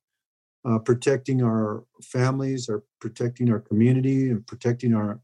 uh, 0.66 0.80
protecting 0.80 1.42
our 1.42 1.86
families, 2.02 2.70
or 2.70 2.84
protecting 3.00 3.52
our 3.52 3.60
community, 3.60 4.30
and 4.30 4.46
protecting 4.46 4.94
our 4.94 5.22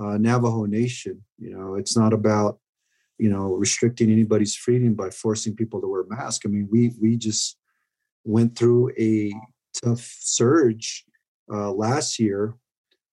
uh, 0.00 0.18
Navajo 0.18 0.64
Nation. 0.64 1.22
You 1.38 1.56
know, 1.56 1.74
it's 1.76 1.96
not 1.96 2.12
about 2.12 2.58
you 3.20 3.28
know 3.28 3.52
restricting 3.54 4.10
anybody's 4.10 4.56
freedom 4.56 4.94
by 4.94 5.10
forcing 5.10 5.54
people 5.54 5.80
to 5.80 5.86
wear 5.86 6.04
masks. 6.08 6.46
I 6.46 6.48
mean, 6.48 6.68
we 6.70 6.92
we 7.00 7.16
just 7.16 7.58
went 8.24 8.56
through 8.56 8.92
a 8.98 9.32
tough 9.84 10.16
surge 10.20 11.04
uh, 11.52 11.70
last 11.70 12.18
year, 12.18 12.54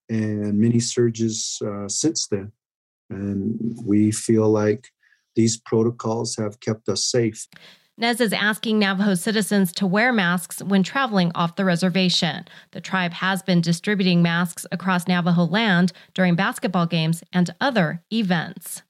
and 0.10 0.58
many 0.58 0.80
surges 0.80 1.62
uh, 1.66 1.90
since 1.90 2.28
then, 2.28 2.52
and 3.10 3.58
we 3.84 4.12
feel 4.12 4.50
like 4.50 4.88
these 5.36 5.58
protocols 5.58 6.36
have 6.38 6.60
kept 6.62 6.88
us 6.90 7.06
safe. 7.06 7.46
Nez 8.00 8.22
is 8.22 8.32
asking 8.32 8.78
Navajo 8.78 9.16
citizens 9.16 9.72
to 9.74 9.88
wear 9.88 10.14
masks 10.14 10.62
when 10.62 10.84
traveling 10.84 11.32
off 11.34 11.56
the 11.56 11.66
reservation. 11.66 12.46
The 12.72 12.82
tribe 12.82 13.12
has 13.14 13.42
been 13.42 13.60
distributing 13.60 14.22
masks 14.22 14.68
across 14.72 15.08
Navajo 15.08 15.46
land 15.46 15.94
during 16.14 16.36
basketball 16.36 16.86
games 16.86 17.24
and 17.34 17.50
other 17.60 18.04
events. 18.14 18.84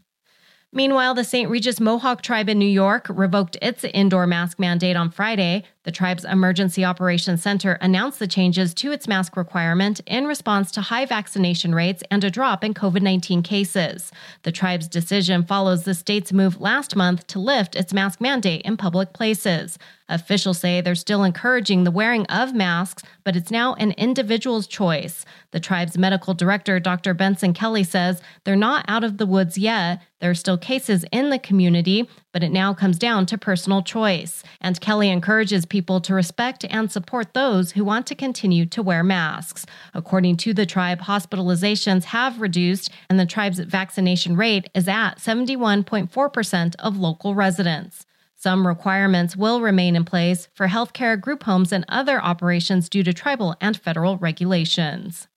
Meanwhile, 0.77 1.15
the 1.15 1.24
St. 1.24 1.50
Regis 1.50 1.79
Mohawk 1.79 2.22
tribe 2.22 2.48
in 2.48 2.60
New 2.60 2.67
York 2.67 3.07
revoked 3.10 3.57
its 3.63 3.84
indoor 3.84 4.27
mask 4.27 4.60
mandate 4.60 4.96
on 4.96 5.10
Friday. 5.10 5.63
The 5.88 5.94
tribe's 5.94 6.25
Emergency 6.25 6.84
Operations 6.84 7.41
Center 7.41 7.77
announced 7.79 8.20
the 8.20 8.27
changes 8.27 8.74
to 8.74 8.91
its 8.91 9.08
mask 9.08 9.38
requirement 9.38 10.01
in 10.06 10.27
response 10.27 10.70
to 10.72 10.82
high 10.82 11.06
vaccination 11.06 11.74
rates 11.74 12.03
and 12.12 12.22
a 12.25 12.29
drop 12.29 12.62
in 12.62 12.74
COVID 12.74 13.01
19 13.01 13.41
cases. 13.41 14.12
The 14.44 14.51
tribe's 14.51 14.89
decision 14.89 15.46
follows 15.46 15.86
the 15.86 15.94
state's 15.94 16.34
move 16.34 16.60
last 16.60 16.98
month 16.98 17.25
to 17.27 17.39
lift 17.39 17.74
its 17.74 17.94
mask 17.94 18.20
mandate 18.20 18.63
in 18.63 18.75
public 18.75 19.13
places. 19.13 19.79
Officials 20.10 20.60
say 20.60 20.79
they're 20.79 20.96
still 20.96 21.24
encouraging 21.24 21.84
the 21.84 21.91
wearing 21.91 22.25
of 22.27 22.53
masks, 22.53 23.03
but 23.25 23.36
it's 23.36 23.51
now 23.51 23.74
an 23.75 23.91
individual's 23.94 24.65
choice. 24.65 25.25
The 25.51 25.60
tribe's 25.60 25.98
medical 25.98 26.34
director, 26.34 26.79
Dr. 26.79 27.13
Benson 27.13 27.53
Kelly, 27.53 27.84
says 27.84 28.22
they're 28.44 28.56
not 28.56 28.86
out 28.88 29.03
of 29.03 29.17
the 29.17 29.25
woods 29.25 29.58
yet. 29.58 30.01
There 30.20 30.32
are 30.32 30.36
still 30.36 30.58
cases 30.58 31.06
in 31.12 31.29
the 31.29 31.39
community, 31.39 32.10
but 32.32 32.44
it 32.44 32.51
now 32.51 32.74
comes 32.74 32.98
down 32.98 33.25
to 33.27 33.38
personal 33.38 33.84
choice. 33.84 34.44
And 34.62 34.79
Kelly 34.79 35.10
encourages 35.10 35.65
people 35.65 35.76
to 35.81 36.13
respect 36.13 36.65
and 36.69 36.91
support 36.91 37.34
those 37.34 37.72
who 37.72 37.86
want 37.86 38.07
to 38.07 38.15
continue 38.15 38.65
to 38.65 38.81
wear 38.81 39.03
masks. 39.03 39.65
According 39.93 40.38
to 40.38 40.53
the 40.53 40.65
tribe, 40.65 41.01
hospitalizations 41.01 42.05
have 42.05 42.41
reduced, 42.41 42.89
and 43.10 43.19
the 43.19 43.25
tribe's 43.25 43.60
vaccination 43.60 44.36
rate 44.36 44.69
is 44.74 44.88
at 44.88 45.15
71.4% 45.19 46.75
of 46.79 46.98
local 46.98 47.36
residents. 47.36 48.05
Some 48.36 48.67
requirements 48.67 49.36
will 49.36 49.62
remain 49.62 49.96
in 49.96 50.05
place 50.05 50.48
for 50.53 50.67
healthcare, 50.67 51.19
group 51.19 51.43
homes, 51.43 51.72
and 51.72 51.86
other 51.88 52.22
operations 52.22 52.89
due 52.89 53.03
to 53.03 53.13
tribal 53.13 53.55
and 53.62 53.79
federal 53.79 54.17
regulations. 54.17 55.27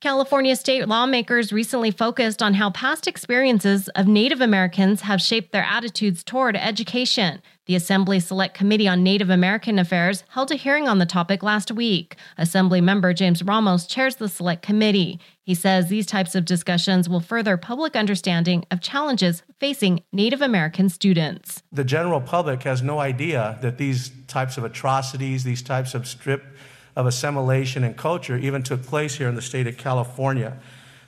California 0.00 0.56
state 0.56 0.88
lawmakers 0.88 1.52
recently 1.52 1.90
focused 1.90 2.42
on 2.42 2.54
how 2.54 2.70
past 2.70 3.06
experiences 3.06 3.88
of 3.88 4.06
Native 4.06 4.40
Americans 4.40 5.02
have 5.02 5.20
shaped 5.20 5.52
their 5.52 5.62
attitudes 5.62 6.24
toward 6.24 6.56
education. 6.56 7.42
The 7.66 7.74
Assembly 7.74 8.18
Select 8.18 8.54
Committee 8.54 8.88
on 8.88 9.02
Native 9.02 9.28
American 9.28 9.78
Affairs 9.78 10.24
held 10.30 10.50
a 10.50 10.54
hearing 10.54 10.88
on 10.88 11.00
the 11.00 11.04
topic 11.04 11.42
last 11.42 11.70
week. 11.70 12.16
Assembly 12.38 12.80
member 12.80 13.12
James 13.12 13.42
Ramos 13.42 13.86
chairs 13.86 14.16
the 14.16 14.30
Select 14.30 14.62
Committee. 14.62 15.20
He 15.42 15.54
says 15.54 15.88
these 15.88 16.06
types 16.06 16.34
of 16.34 16.46
discussions 16.46 17.06
will 17.06 17.20
further 17.20 17.58
public 17.58 17.94
understanding 17.94 18.64
of 18.70 18.80
challenges 18.80 19.42
facing 19.58 20.02
Native 20.12 20.40
American 20.40 20.88
students. 20.88 21.62
The 21.72 21.84
general 21.84 22.22
public 22.22 22.62
has 22.62 22.80
no 22.80 23.00
idea 23.00 23.58
that 23.60 23.76
these 23.76 24.10
types 24.28 24.56
of 24.56 24.64
atrocities, 24.64 25.44
these 25.44 25.60
types 25.60 25.92
of 25.92 26.06
strip 26.06 26.42
of 26.96 27.06
assimilation 27.06 27.84
and 27.84 27.96
culture 27.96 28.36
even 28.36 28.62
took 28.62 28.82
place 28.82 29.16
here 29.16 29.28
in 29.28 29.34
the 29.34 29.42
state 29.42 29.66
of 29.66 29.76
California. 29.76 30.58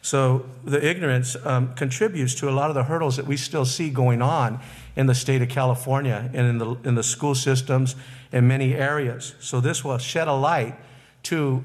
So 0.03 0.47
the 0.65 0.85
ignorance 0.85 1.37
um, 1.45 1.75
contributes 1.75 2.35
to 2.37 2.49
a 2.49 2.53
lot 2.53 2.71
of 2.71 2.75
the 2.75 2.85
hurdles 2.85 3.17
that 3.17 3.27
we 3.27 3.37
still 3.37 3.65
see 3.65 3.89
going 3.89 4.21
on 4.21 4.61
in 4.97 5.07
the 5.07 5.15
state 5.15 5.43
of 5.43 5.49
California 5.49 6.29
and 6.35 6.47
in 6.47 6.59
the, 6.59 6.75
in 6.85 6.95
the 6.97 7.05
school 7.05 7.37
systems 7.37 7.95
in 8.33 8.49
many 8.49 8.75
areas. 8.75 9.35
So 9.39 9.61
this 9.61 9.85
will 9.85 9.99
shed 9.99 10.27
a 10.27 10.35
light 10.35 10.75
to 11.25 11.63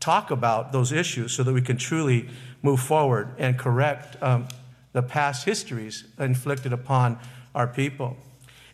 talk 0.00 0.32
about 0.32 0.72
those 0.72 0.90
issues 0.90 1.32
so 1.32 1.44
that 1.44 1.52
we 1.52 1.62
can 1.62 1.76
truly 1.76 2.28
move 2.62 2.80
forward 2.80 3.34
and 3.38 3.56
correct 3.56 4.20
um, 4.20 4.48
the 4.92 5.02
past 5.02 5.44
histories 5.44 6.04
inflicted 6.18 6.72
upon 6.72 7.18
our 7.54 7.68
people. 7.68 8.16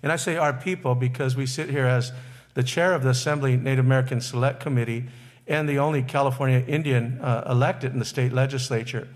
And 0.02 0.10
I 0.10 0.16
say 0.16 0.36
our 0.36 0.52
people 0.52 0.94
because 0.94 1.36
we 1.36 1.46
sit 1.46 1.68
here 1.68 1.84
as 1.84 2.12
the 2.56 2.62
chair 2.62 2.94
of 2.94 3.02
the 3.02 3.10
Assembly 3.10 3.54
Native 3.54 3.84
American 3.84 4.18
Select 4.18 4.60
Committee, 4.60 5.04
and 5.46 5.68
the 5.68 5.78
only 5.78 6.02
California 6.02 6.64
Indian 6.66 7.20
uh, 7.20 7.44
elected 7.50 7.92
in 7.92 7.98
the 7.98 8.04
state 8.04 8.32
legislature. 8.32 9.06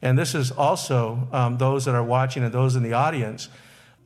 And 0.00 0.18
this 0.18 0.34
is 0.34 0.50
also 0.50 1.28
um, 1.30 1.58
those 1.58 1.84
that 1.84 1.94
are 1.94 2.02
watching 2.02 2.42
and 2.42 2.52
those 2.52 2.74
in 2.74 2.82
the 2.82 2.94
audience 2.94 3.50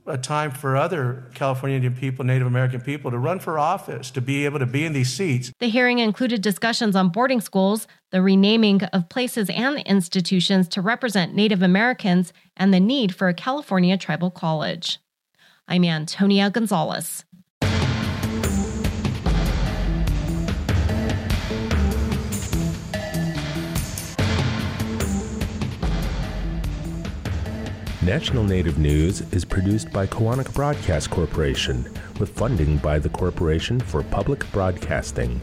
a 0.07 0.19
time 0.19 0.51
for 0.51 0.77
other 0.77 1.31
California 1.35 1.77
Indian 1.77 1.95
people, 1.95 2.25
Native 2.25 2.49
American 2.49 2.81
people 2.81 3.13
to 3.13 3.19
run 3.19 3.39
for 3.39 3.61
office, 3.61 4.11
to 4.11 4.21
be 4.21 4.45
able 4.45 4.59
to 4.59 4.67
be 4.67 4.85
in 4.85 4.93
these 4.93 5.13
seats. 5.13 5.53
The 5.61 5.69
hearing 5.69 6.01
included 6.01 6.43
discussions 6.43 6.97
on 6.97 7.11
boarding 7.11 7.41
schools, 7.41 7.87
the 8.11 8.23
renaming 8.23 8.83
of 8.85 9.09
places 9.09 9.49
and 9.51 9.79
institutions 9.81 10.67
to 10.69 10.81
represent 10.81 11.35
Native 11.35 11.63
Americans, 11.63 12.33
and 12.57 12.75
the 12.75 12.81
need 12.81 13.15
for 13.15 13.29
a 13.29 13.35
California 13.35 13.97
tribal 13.97 14.31
college. 14.33 14.99
I'm 15.69 15.85
Antonia 15.85 16.51
Gonzalez. 16.51 17.25
National 28.11 28.43
Native 28.43 28.77
News 28.77 29.21
is 29.33 29.45
produced 29.45 29.93
by 29.93 30.05
Koahnic 30.05 30.53
Broadcast 30.53 31.11
Corporation 31.11 31.89
with 32.19 32.37
funding 32.37 32.77
by 32.79 32.99
the 32.99 33.09
Corporation 33.09 33.79
for 33.79 34.03
Public 34.03 34.51
Broadcasting. 34.51 35.41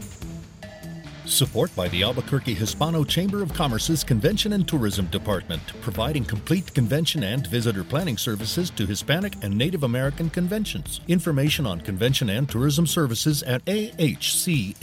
Support 1.24 1.74
by 1.74 1.88
the 1.88 2.02
Albuquerque 2.02 2.52
Hispano 2.52 3.04
Chamber 3.04 3.42
of 3.42 3.54
Commerce's 3.54 4.04
Convention 4.04 4.52
and 4.52 4.68
Tourism 4.68 5.06
Department, 5.06 5.62
providing 5.80 6.26
complete 6.26 6.74
convention 6.74 7.24
and 7.24 7.46
visitor 7.46 7.84
planning 7.84 8.18
services 8.18 8.68
to 8.68 8.84
Hispanic 8.84 9.32
and 9.40 9.56
Native 9.56 9.84
American 9.84 10.28
conventions. 10.28 11.00
Information 11.08 11.64
on 11.64 11.80
convention 11.80 12.28
and 12.28 12.50
tourism 12.50 12.86
services 12.86 13.42
at 13.44 13.64
ahcnm.org. 13.64 14.76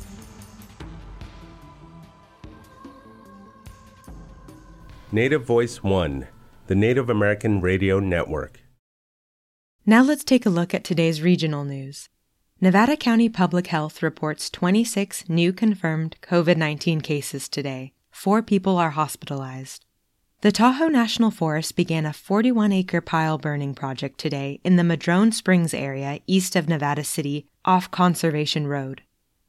Native 5.12 5.44
Voice 5.44 5.84
One, 5.84 6.26
the 6.66 6.74
Native 6.74 7.08
American 7.08 7.60
Radio 7.60 8.00
Network. 8.00 8.62
Now 9.86 10.02
let's 10.02 10.24
take 10.24 10.44
a 10.44 10.50
look 10.50 10.74
at 10.74 10.82
today's 10.82 11.22
regional 11.22 11.62
news. 11.62 12.08
Nevada 12.64 12.96
County 12.96 13.28
Public 13.28 13.66
Health 13.66 14.02
reports 14.02 14.48
26 14.48 15.28
new 15.28 15.52
confirmed 15.52 16.16
COVID 16.22 16.56
19 16.56 17.02
cases 17.02 17.46
today. 17.46 17.92
Four 18.10 18.40
people 18.40 18.78
are 18.78 18.92
hospitalized. 18.92 19.84
The 20.40 20.50
Tahoe 20.50 20.88
National 20.88 21.30
Forest 21.30 21.76
began 21.76 22.06
a 22.06 22.14
41 22.14 22.72
acre 22.72 23.02
pile 23.02 23.36
burning 23.36 23.74
project 23.74 24.16
today 24.16 24.60
in 24.64 24.76
the 24.76 24.82
Madrone 24.82 25.30
Springs 25.30 25.74
area 25.74 26.20
east 26.26 26.56
of 26.56 26.66
Nevada 26.66 27.04
City 27.04 27.46
off 27.66 27.90
Conservation 27.90 28.66
Road. 28.66 29.02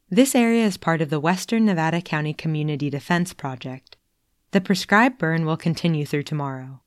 This 0.10 0.36
area 0.36 0.66
is 0.66 0.76
part 0.76 1.02
of 1.02 1.10
the 1.10 1.22
Western 1.22 1.64
Nevada 1.64 2.02
County 2.02 2.34
Community 2.34 2.90
Defense 2.90 3.34
Project. 3.34 3.96
The 4.52 4.60
prescribed 4.60 5.18
burn 5.18 5.46
will 5.46 5.56
continue 5.56 6.06
through 6.06 6.24
tomorrow. 6.24 6.82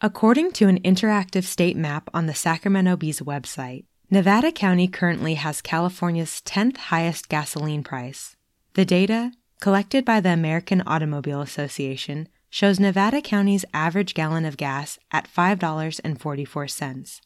According 0.00 0.52
to 0.52 0.68
an 0.68 0.80
interactive 0.82 1.42
state 1.42 1.76
map 1.76 2.08
on 2.14 2.26
the 2.26 2.36
Sacramento 2.36 2.96
Bee's 2.96 3.18
website, 3.18 3.86
Nevada 4.12 4.52
County 4.52 4.88
currently 4.88 5.36
has 5.36 5.62
California's 5.62 6.42
10th 6.44 6.76
highest 6.76 7.30
gasoline 7.30 7.82
price. 7.82 8.36
The 8.74 8.84
data, 8.84 9.32
collected 9.58 10.04
by 10.04 10.20
the 10.20 10.28
American 10.28 10.82
Automobile 10.86 11.40
Association, 11.40 12.28
shows 12.50 12.78
Nevada 12.78 13.22
County's 13.22 13.64
average 13.72 14.12
gallon 14.12 14.44
of 14.44 14.58
gas 14.58 14.98
at 15.12 15.32
$5.44. 15.34 17.20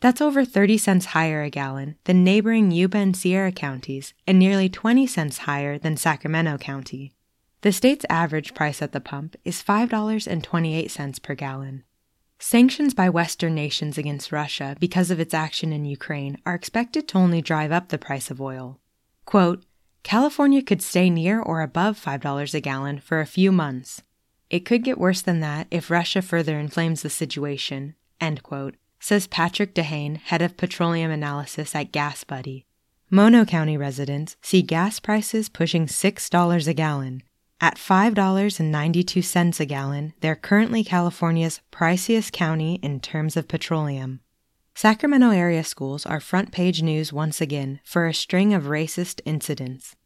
That's 0.00 0.20
over 0.20 0.44
30 0.44 0.76
cents 0.76 1.06
higher 1.06 1.42
a 1.42 1.48
gallon 1.48 1.96
than 2.04 2.22
neighboring 2.22 2.70
Yuba 2.70 2.98
and 2.98 3.16
Sierra 3.16 3.50
counties 3.50 4.12
and 4.26 4.38
nearly 4.38 4.68
20 4.68 5.06
cents 5.06 5.38
higher 5.38 5.78
than 5.78 5.96
Sacramento 5.96 6.58
County. 6.58 7.14
The 7.62 7.72
state's 7.72 8.04
average 8.10 8.52
price 8.52 8.82
at 8.82 8.92
the 8.92 9.00
pump 9.00 9.36
is 9.46 9.62
$5.28 9.62 11.22
per 11.22 11.34
gallon. 11.34 11.84
Sanctions 12.38 12.92
by 12.92 13.08
Western 13.08 13.54
nations 13.54 13.96
against 13.96 14.30
Russia 14.30 14.76
because 14.78 15.10
of 15.10 15.18
its 15.18 15.32
action 15.32 15.72
in 15.72 15.86
Ukraine 15.86 16.38
are 16.44 16.54
expected 16.54 17.08
to 17.08 17.18
only 17.18 17.40
drive 17.40 17.72
up 17.72 17.88
the 17.88 17.98
price 17.98 18.30
of 18.30 18.40
oil. 18.40 18.78
Quote, 19.24 19.64
California 20.02 20.62
could 20.62 20.82
stay 20.82 21.08
near 21.08 21.40
or 21.40 21.62
above 21.62 21.98
$5 21.98 22.54
a 22.54 22.60
gallon 22.60 23.00
for 23.00 23.20
a 23.20 23.26
few 23.26 23.50
months. 23.50 24.02
It 24.50 24.64
could 24.64 24.84
get 24.84 24.98
worse 24.98 25.22
than 25.22 25.40
that 25.40 25.66
if 25.70 25.90
Russia 25.90 26.22
further 26.22 26.60
inflames 26.60 27.02
the 27.02 27.10
situation, 27.10 27.94
end 28.20 28.42
quote, 28.42 28.76
says 29.00 29.26
Patrick 29.26 29.74
De 29.74 29.82
Haan, 29.82 30.16
head 30.16 30.42
of 30.42 30.56
petroleum 30.56 31.10
analysis 31.10 31.74
at 31.74 31.90
GasBuddy. 31.90 32.64
Mono 33.10 33.44
County 33.44 33.76
residents 33.76 34.36
see 34.42 34.62
gas 34.62 35.00
prices 35.00 35.48
pushing 35.48 35.86
$6 35.86 36.68
a 36.68 36.74
gallon, 36.74 37.22
at 37.60 37.76
$5.92 37.76 39.60
a 39.60 39.64
gallon, 39.64 40.12
they're 40.20 40.36
currently 40.36 40.84
California's 40.84 41.60
priciest 41.72 42.32
county 42.32 42.74
in 42.82 43.00
terms 43.00 43.36
of 43.36 43.48
petroleum. 43.48 44.20
Sacramento 44.74 45.30
area 45.30 45.64
schools 45.64 46.04
are 46.04 46.20
front 46.20 46.52
page 46.52 46.82
news 46.82 47.12
once 47.12 47.40
again 47.40 47.80
for 47.82 48.06
a 48.06 48.12
string 48.12 48.52
of 48.52 48.64
racist 48.64 49.20
incidents. 49.24 49.96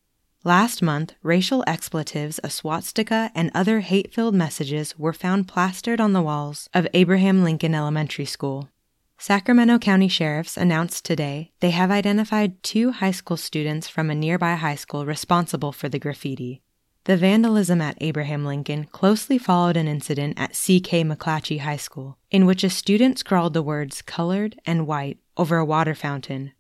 Last 0.45 0.81
month, 0.81 1.15
racial 1.23 1.65
expletives, 1.67 2.39
a 2.43 2.49
swastika, 2.49 3.31
and 3.35 3.51
other 3.53 3.81
hate 3.81 4.15
filled 4.15 4.35
messages 4.35 4.99
were 4.99 5.13
found 5.13 5.49
plastered 5.49 6.01
on 6.01 6.13
the 6.13 6.23
walls 6.23 6.69
of 6.73 6.89
Abraham 6.95 7.45
Lincoln 7.45 7.75
Elementary 7.75 8.25
School. 8.25 8.71
Sacramento 9.19 9.79
County 9.81 10.09
sheriffs 10.09 10.57
announced 10.57 11.05
today 11.05 11.53
they 11.61 11.73
have 11.73 11.91
identified 11.91 12.63
two 12.63 12.91
high 12.93 13.11
school 13.11 13.37
students 13.37 13.87
from 13.87 14.09
a 14.09 14.15
nearby 14.15 14.55
high 14.55 14.77
school 14.77 15.05
responsible 15.05 15.73
for 15.73 15.91
the 15.91 15.99
graffiti. 15.99 16.63
The 17.05 17.17
vandalism 17.17 17.81
at 17.81 17.97
Abraham 18.01 18.45
Lincoln 18.45 18.85
closely 18.85 19.39
followed 19.39 19.77
an 19.77 19.89
incident 19.89 20.39
at 20.39 20.55
C.K. 20.55 21.03
McClatchy 21.03 21.61
High 21.61 21.79
School, 21.79 22.19
in 22.31 22.45
which 22.45 22.63
a 22.63 22.69
student 22.69 23.19
scrawled 23.19 23.55
the 23.55 23.63
words 23.63 24.03
colored 24.03 24.61
and 24.67 24.87
white 24.87 25.19
over 25.37 25.57
a 25.57 25.65
water 25.65 25.95
fountain. 25.95 26.53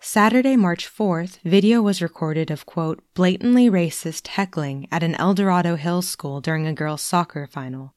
Saturday, 0.00 0.54
March 0.54 0.88
4th, 0.88 1.40
video 1.42 1.82
was 1.82 2.00
recorded 2.00 2.52
of, 2.52 2.64
quote, 2.64 3.02
blatantly 3.14 3.68
racist 3.68 4.28
heckling 4.28 4.86
at 4.92 5.02
an 5.02 5.16
El 5.16 5.34
Dorado 5.34 5.74
Hills 5.74 6.08
school 6.08 6.40
during 6.40 6.68
a 6.68 6.72
girls' 6.72 7.02
soccer 7.02 7.48
final. 7.48 7.94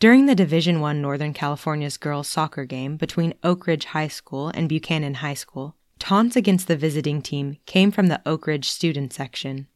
During 0.00 0.26
the 0.26 0.34
Division 0.34 0.82
I 0.82 0.92
Northern 0.94 1.32
California's 1.32 1.96
girls' 1.96 2.26
soccer 2.26 2.64
game 2.64 2.96
between 2.96 3.34
Oak 3.44 3.68
Ridge 3.68 3.84
High 3.84 4.08
School 4.08 4.48
and 4.48 4.68
Buchanan 4.68 5.14
High 5.14 5.34
School, 5.34 5.76
taunts 6.00 6.34
against 6.34 6.66
the 6.66 6.76
visiting 6.76 7.22
team 7.22 7.58
came 7.64 7.92
from 7.92 8.08
the 8.08 8.20
Oak 8.26 8.48
Ridge 8.48 8.68
student 8.68 9.12
section. 9.12 9.68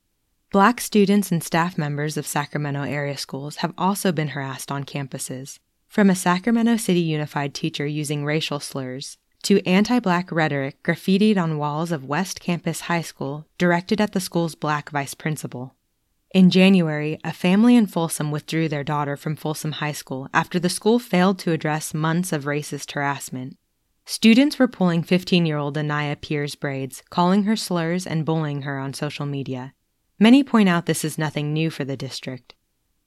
Black 0.51 0.81
students 0.81 1.31
and 1.31 1.45
staff 1.45 1.77
members 1.77 2.17
of 2.17 2.27
Sacramento 2.27 2.83
area 2.83 3.19
schools 3.19 3.57
have 3.57 3.75
also 3.77 4.13
been 4.13 4.29
harassed 4.29 4.73
on 4.73 4.83
campuses, 4.83 5.59
from 5.87 6.09
a 6.09 6.15
Sacramento 6.15 6.79
City 6.79 7.01
Unified 7.01 7.53
teacher 7.53 7.87
using 7.87 8.25
racial 8.25 8.59
slurs 8.59 9.19
to 9.43 9.61
anti 9.67 10.01
black 10.01 10.33
rhetoric 10.33 10.83
graffitied 10.83 11.37
on 11.37 11.59
walls 11.59 11.93
of 11.93 12.07
West 12.07 12.41
Campus 12.41 12.81
High 12.81 13.03
School 13.03 13.47
directed 13.59 14.01
at 14.01 14.13
the 14.13 14.21
school's 14.21 14.55
black 14.55 14.89
vice 14.89 15.13
principal. 15.13 15.75
In 16.31 16.49
January, 16.49 17.19
a 17.23 17.35
family 17.35 17.77
in 17.77 17.87
Folsom 17.87 18.31
withdrew 18.31 18.71
their 18.71 18.83
daughter 18.83 19.19
from 19.19 19.37
Folsom 19.37 19.73
High 19.73 19.93
School 19.93 20.31
after 20.33 20.59
the 20.59 20.71
school 20.71 20.99
failed 20.99 21.39
to 21.41 21.53
address 21.53 21.93
months 21.93 22.33
of 22.33 22.45
racist 22.45 22.93
harassment. 22.93 23.59
Students 24.07 24.59
were 24.59 24.67
pulling 24.67 25.03
15 25.03 25.45
year 25.45 25.59
old 25.59 25.77
Anaya 25.77 26.17
Pierce 26.17 26.55
braids, 26.55 27.03
calling 27.11 27.43
her 27.43 27.55
slurs 27.55 28.07
and 28.07 28.25
bullying 28.25 28.63
her 28.63 28.79
on 28.79 28.95
social 28.95 29.27
media. 29.27 29.75
Many 30.21 30.43
point 30.43 30.69
out 30.69 30.87
this 30.87 31.05
is 31.05 31.17
nothing 31.17 31.53
new 31.53 31.71
for 31.71 31.85
the 31.85 31.97
district. 31.97 32.55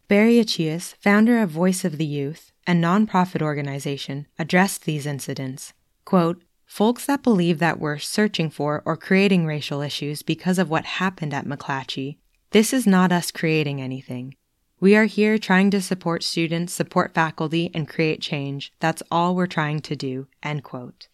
Berry 0.07 0.39
Accius, 0.39 0.95
founder 1.01 1.41
of 1.41 1.49
Voice 1.49 1.83
of 1.83 1.97
the 1.97 2.05
Youth, 2.05 2.51
a 2.65 2.71
nonprofit 2.71 3.41
organization, 3.41 4.27
addressed 4.39 4.85
these 4.85 5.05
incidents. 5.05 5.73
Quote, 6.05 6.41
Folks 6.65 7.05
that 7.05 7.21
believe 7.21 7.59
that 7.59 7.81
we're 7.81 7.97
searching 7.97 8.49
for 8.49 8.81
or 8.85 8.95
creating 8.95 9.45
racial 9.45 9.81
issues 9.81 10.23
because 10.23 10.57
of 10.57 10.69
what 10.69 10.85
happened 10.85 11.33
at 11.33 11.45
McClatchy, 11.45 12.17
this 12.51 12.71
is 12.71 12.87
not 12.87 13.11
us 13.11 13.29
creating 13.29 13.81
anything. 13.81 14.35
We 14.79 14.95
are 14.95 15.05
here 15.05 15.37
trying 15.37 15.69
to 15.71 15.81
support 15.81 16.23
students, 16.23 16.71
support 16.71 17.13
faculty, 17.13 17.71
and 17.73 17.89
create 17.89 18.21
change. 18.21 18.71
That's 18.79 19.03
all 19.11 19.35
we're 19.35 19.47
trying 19.47 19.81
to 19.81 19.97
do. 19.97 20.27
End 20.41 20.63
quote. 20.63 21.09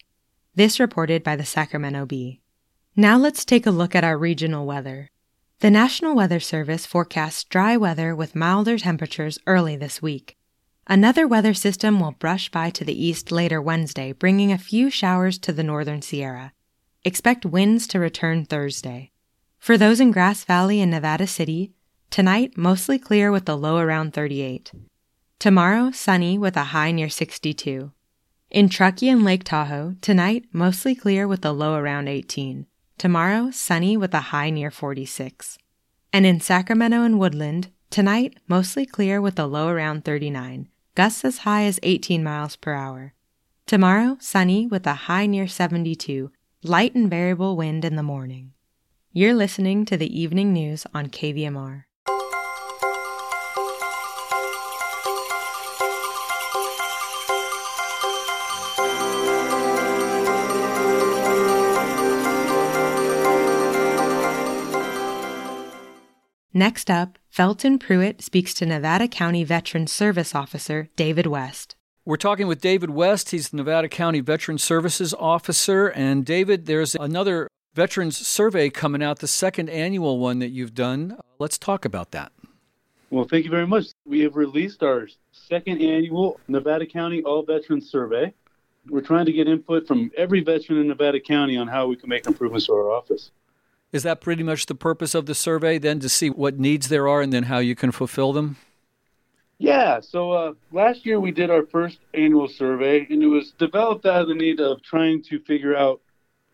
This 0.54 0.78
reported 0.78 1.24
by 1.24 1.34
the 1.34 1.44
Sacramento 1.44 2.06
Bee. 2.06 2.40
Now 2.94 3.18
let's 3.18 3.44
take 3.44 3.66
a 3.66 3.72
look 3.72 3.96
at 3.96 4.04
our 4.04 4.16
regional 4.16 4.64
weather. 4.64 5.10
The 5.60 5.72
National 5.72 6.14
Weather 6.14 6.38
Service 6.38 6.86
forecasts 6.86 7.42
dry 7.42 7.76
weather 7.76 8.14
with 8.14 8.36
milder 8.36 8.78
temperatures 8.78 9.40
early 9.44 9.74
this 9.74 10.00
week. 10.00 10.36
Another 10.86 11.26
weather 11.26 11.52
system 11.52 11.98
will 11.98 12.12
brush 12.12 12.48
by 12.48 12.70
to 12.70 12.84
the 12.84 12.94
east 12.94 13.32
later 13.32 13.60
Wednesday, 13.60 14.12
bringing 14.12 14.52
a 14.52 14.56
few 14.56 14.88
showers 14.88 15.36
to 15.38 15.52
the 15.52 15.64
northern 15.64 16.00
Sierra. 16.00 16.52
Expect 17.04 17.44
winds 17.44 17.88
to 17.88 17.98
return 17.98 18.44
Thursday. 18.44 19.10
For 19.58 19.76
those 19.76 19.98
in 19.98 20.12
Grass 20.12 20.44
Valley 20.44 20.80
and 20.80 20.92
Nevada 20.92 21.26
City, 21.26 21.72
tonight 22.08 22.56
mostly 22.56 22.96
clear 22.96 23.32
with 23.32 23.48
a 23.48 23.56
low 23.56 23.78
around 23.78 24.14
38. 24.14 24.70
Tomorrow, 25.40 25.90
sunny 25.90 26.38
with 26.38 26.56
a 26.56 26.70
high 26.70 26.92
near 26.92 27.08
62. 27.08 27.90
In 28.50 28.68
Truckee 28.68 29.08
and 29.08 29.24
Lake 29.24 29.42
Tahoe, 29.42 29.96
tonight 30.02 30.44
mostly 30.52 30.94
clear 30.94 31.26
with 31.26 31.44
a 31.44 31.50
low 31.50 31.74
around 31.74 32.06
18. 32.06 32.67
Tomorrow, 32.98 33.52
sunny 33.52 33.96
with 33.96 34.12
a 34.12 34.32
high 34.34 34.50
near 34.50 34.72
46. 34.72 35.56
And 36.12 36.26
in 36.26 36.40
Sacramento 36.40 37.04
and 37.04 37.16
Woodland, 37.16 37.70
tonight, 37.90 38.38
mostly 38.48 38.84
clear 38.84 39.20
with 39.20 39.38
a 39.38 39.46
low 39.46 39.68
around 39.68 40.04
39, 40.04 40.68
gusts 40.96 41.24
as 41.24 41.38
high 41.38 41.62
as 41.62 41.78
18 41.84 42.24
miles 42.24 42.56
per 42.56 42.72
hour. 42.72 43.14
Tomorrow, 43.66 44.16
sunny 44.18 44.66
with 44.66 44.84
a 44.84 45.06
high 45.06 45.26
near 45.26 45.46
72, 45.46 46.32
light 46.64 46.96
and 46.96 47.08
variable 47.08 47.56
wind 47.56 47.84
in 47.84 47.94
the 47.94 48.02
morning. 48.02 48.52
You're 49.12 49.34
listening 49.34 49.84
to 49.84 49.96
the 49.96 50.20
evening 50.20 50.52
news 50.52 50.84
on 50.92 51.06
KVMR. 51.06 51.84
Next 66.54 66.90
up, 66.90 67.18
Felton 67.28 67.78
Pruitt 67.78 68.22
speaks 68.22 68.54
to 68.54 68.64
Nevada 68.64 69.06
County 69.06 69.44
Veteran 69.44 69.86
Service 69.86 70.34
Officer 70.34 70.88
David 70.96 71.26
West. 71.26 71.76
We're 72.06 72.16
talking 72.16 72.46
with 72.46 72.62
David 72.62 72.88
West. 72.88 73.32
He's 73.32 73.50
the 73.50 73.58
Nevada 73.58 73.86
County 73.86 74.20
Veteran 74.20 74.56
Services 74.56 75.12
Officer. 75.12 75.88
And 75.88 76.24
David, 76.24 76.64
there's 76.64 76.94
another 76.94 77.48
Veterans 77.74 78.16
Survey 78.16 78.70
coming 78.70 79.02
out, 79.02 79.18
the 79.18 79.28
second 79.28 79.68
annual 79.68 80.18
one 80.18 80.38
that 80.38 80.48
you've 80.48 80.72
done. 80.72 81.16
Uh, 81.18 81.22
let's 81.38 81.58
talk 81.58 81.84
about 81.84 82.12
that. 82.12 82.32
Well, 83.10 83.24
thank 83.24 83.44
you 83.44 83.50
very 83.50 83.66
much. 83.66 83.88
We 84.06 84.20
have 84.20 84.34
released 84.36 84.82
our 84.82 85.06
second 85.32 85.82
annual 85.82 86.40
Nevada 86.48 86.86
County 86.86 87.22
All 87.24 87.42
Veterans 87.42 87.90
Survey. 87.90 88.32
We're 88.88 89.02
trying 89.02 89.26
to 89.26 89.32
get 89.32 89.48
input 89.48 89.86
from 89.86 90.10
every 90.16 90.40
veteran 90.40 90.80
in 90.80 90.88
Nevada 90.88 91.20
County 91.20 91.58
on 91.58 91.68
how 91.68 91.88
we 91.88 91.96
can 91.96 92.08
make 92.08 92.26
improvements 92.26 92.66
to 92.66 92.72
our 92.72 92.90
office. 92.90 93.32
Is 93.90 94.02
that 94.02 94.20
pretty 94.20 94.42
much 94.42 94.66
the 94.66 94.74
purpose 94.74 95.14
of 95.14 95.26
the 95.26 95.34
survey 95.34 95.78
then 95.78 95.98
to 96.00 96.08
see 96.08 96.28
what 96.28 96.58
needs 96.58 96.88
there 96.88 97.08
are 97.08 97.22
and 97.22 97.32
then 97.32 97.44
how 97.44 97.58
you 97.58 97.74
can 97.74 97.90
fulfill 97.90 98.32
them? 98.32 98.56
Yeah, 99.58 100.00
so 100.00 100.30
uh, 100.32 100.52
last 100.70 101.04
year 101.04 101.18
we 101.18 101.32
did 101.32 101.50
our 101.50 101.66
first 101.66 101.98
annual 102.14 102.46
survey, 102.46 103.06
and 103.10 103.22
it 103.22 103.26
was 103.26 103.52
developed 103.52 104.06
out 104.06 104.22
of 104.22 104.28
the 104.28 104.34
need 104.34 104.60
of 104.60 104.82
trying 104.82 105.22
to 105.24 105.40
figure 105.40 105.74
out 105.74 106.00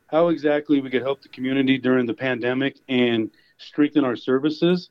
how 0.07 0.29
exactly 0.29 0.81
we 0.81 0.89
could 0.91 1.03
help 1.03 1.23
the 1.23 1.29
community 1.29 1.77
during 1.77 2.07
the 2.07 2.15
pandemic 2.15 2.77
and 2.89 3.31
strengthen 3.59 4.05
our 4.05 4.17
services. 4.17 4.89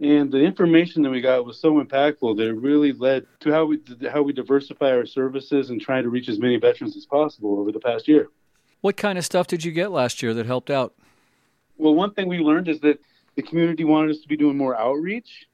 And 0.00 0.32
the 0.32 0.40
information 0.40 1.02
that 1.02 1.10
we 1.10 1.20
got 1.20 1.46
was 1.46 1.60
so 1.60 1.74
impactful 1.74 2.36
that 2.38 2.48
it 2.48 2.54
really 2.54 2.92
led 2.92 3.26
to 3.40 3.52
how 3.52 3.66
we 3.66 3.78
how 4.10 4.22
we 4.22 4.32
diversify 4.32 4.90
our 4.90 5.06
services 5.06 5.70
and 5.70 5.80
try 5.80 6.02
to 6.02 6.08
reach 6.08 6.28
as 6.28 6.40
many 6.40 6.56
veterans 6.56 6.96
as 6.96 7.06
possible 7.06 7.60
over 7.60 7.70
the 7.70 7.78
past 7.78 8.08
year. 8.08 8.28
What 8.80 8.96
kind 8.96 9.16
of 9.16 9.24
stuff 9.24 9.46
did 9.46 9.64
you 9.64 9.70
get 9.70 9.92
last 9.92 10.22
year 10.22 10.34
that 10.34 10.46
helped 10.46 10.70
out? 10.70 10.94
Well, 11.76 11.94
one 11.94 12.14
thing 12.14 12.28
we 12.28 12.38
learned 12.38 12.68
is 12.68 12.80
that 12.80 13.00
the 13.36 13.42
community 13.42 13.84
wanted 13.84 14.12
us 14.12 14.20
to 14.20 14.28
be 14.28 14.36
doing 14.36 14.56
more 14.56 14.76
outreach, 14.76 15.46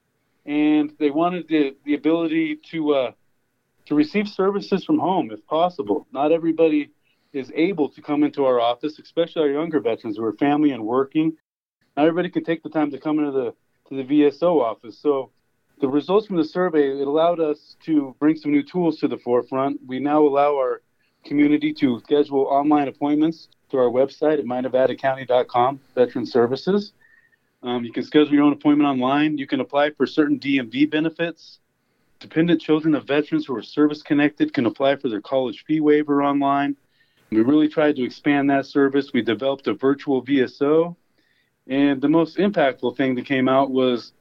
and 0.45 0.93
they 0.99 1.09
wanted 1.09 1.47
the, 1.47 1.75
the 1.85 1.95
ability 1.95 2.59
to 2.71 2.93
uh, 2.93 3.11
to 3.87 3.95
receive 3.95 4.27
services 4.27 4.83
from 4.85 4.99
home 4.99 5.31
if 5.31 5.45
possible. 5.47 6.07
Not 6.11 6.31
everybody 6.31 6.91
is 7.33 7.51
able 7.55 7.89
to 7.89 8.01
come 8.01 8.23
into 8.23 8.45
our 8.45 8.59
office, 8.59 8.99
especially 8.99 9.41
our 9.43 9.49
younger 9.49 9.79
veterans 9.79 10.17
who 10.17 10.23
are 10.23 10.33
family 10.33 10.71
and 10.71 10.85
working. 10.85 11.37
Not 11.97 12.07
everybody 12.07 12.29
can 12.29 12.43
take 12.43 12.61
the 12.63 12.69
time 12.69 12.91
to 12.91 12.99
come 12.99 13.19
into 13.19 13.31
the 13.31 13.53
to 13.89 13.95
the 13.95 14.03
VSO 14.03 14.61
office. 14.61 14.99
So 15.01 15.31
the 15.79 15.87
results 15.87 16.27
from 16.27 16.37
the 16.37 16.45
survey 16.45 16.89
it 16.89 17.07
allowed 17.07 17.39
us 17.39 17.75
to 17.85 18.15
bring 18.19 18.35
some 18.35 18.51
new 18.51 18.63
tools 18.63 18.99
to 18.99 19.07
the 19.07 19.17
forefront. 19.17 19.79
We 19.85 19.99
now 19.99 20.21
allow 20.21 20.55
our 20.55 20.81
community 21.25 21.73
to 21.73 21.99
schedule 22.03 22.41
online 22.43 22.87
appointments 22.87 23.47
through 23.71 23.79
our 23.79 23.89
website 23.89 24.37
at 24.37 24.45
mynevadacounty.com, 24.45 25.79
Veteran 25.95 26.25
Services. 26.25 26.91
Um, 27.63 27.85
you 27.85 27.91
can 27.91 28.03
schedule 28.03 28.33
your 28.33 28.43
own 28.43 28.53
appointment 28.53 28.87
online. 28.87 29.37
You 29.37 29.47
can 29.47 29.61
apply 29.61 29.91
for 29.91 30.05
certain 30.05 30.37
DMV 30.39 30.91
benefits. 30.91 31.59
Dependent 32.19 32.61
children 32.61 32.93
of 32.93 33.07
veterans 33.07 33.45
who 33.45 33.55
are 33.55 33.63
service 33.63 34.03
connected 34.03 34.53
can 34.53 34.65
apply 34.65 34.97
for 34.97 35.09
their 35.09 35.21
college 35.21 35.63
fee 35.65 35.79
waiver 35.79 36.21
online. 36.21 36.75
We 37.31 37.41
really 37.41 37.69
tried 37.69 37.95
to 37.95 38.03
expand 38.03 38.49
that 38.49 38.65
service. 38.65 39.11
We 39.13 39.21
developed 39.21 39.67
a 39.67 39.73
virtual 39.73 40.23
VSO. 40.23 40.95
And 41.67 42.01
the 42.01 42.09
most 42.09 42.37
impactful 42.37 42.97
thing 42.97 43.15
that 43.15 43.25
came 43.25 43.47
out 43.47 43.71
was 43.71 44.11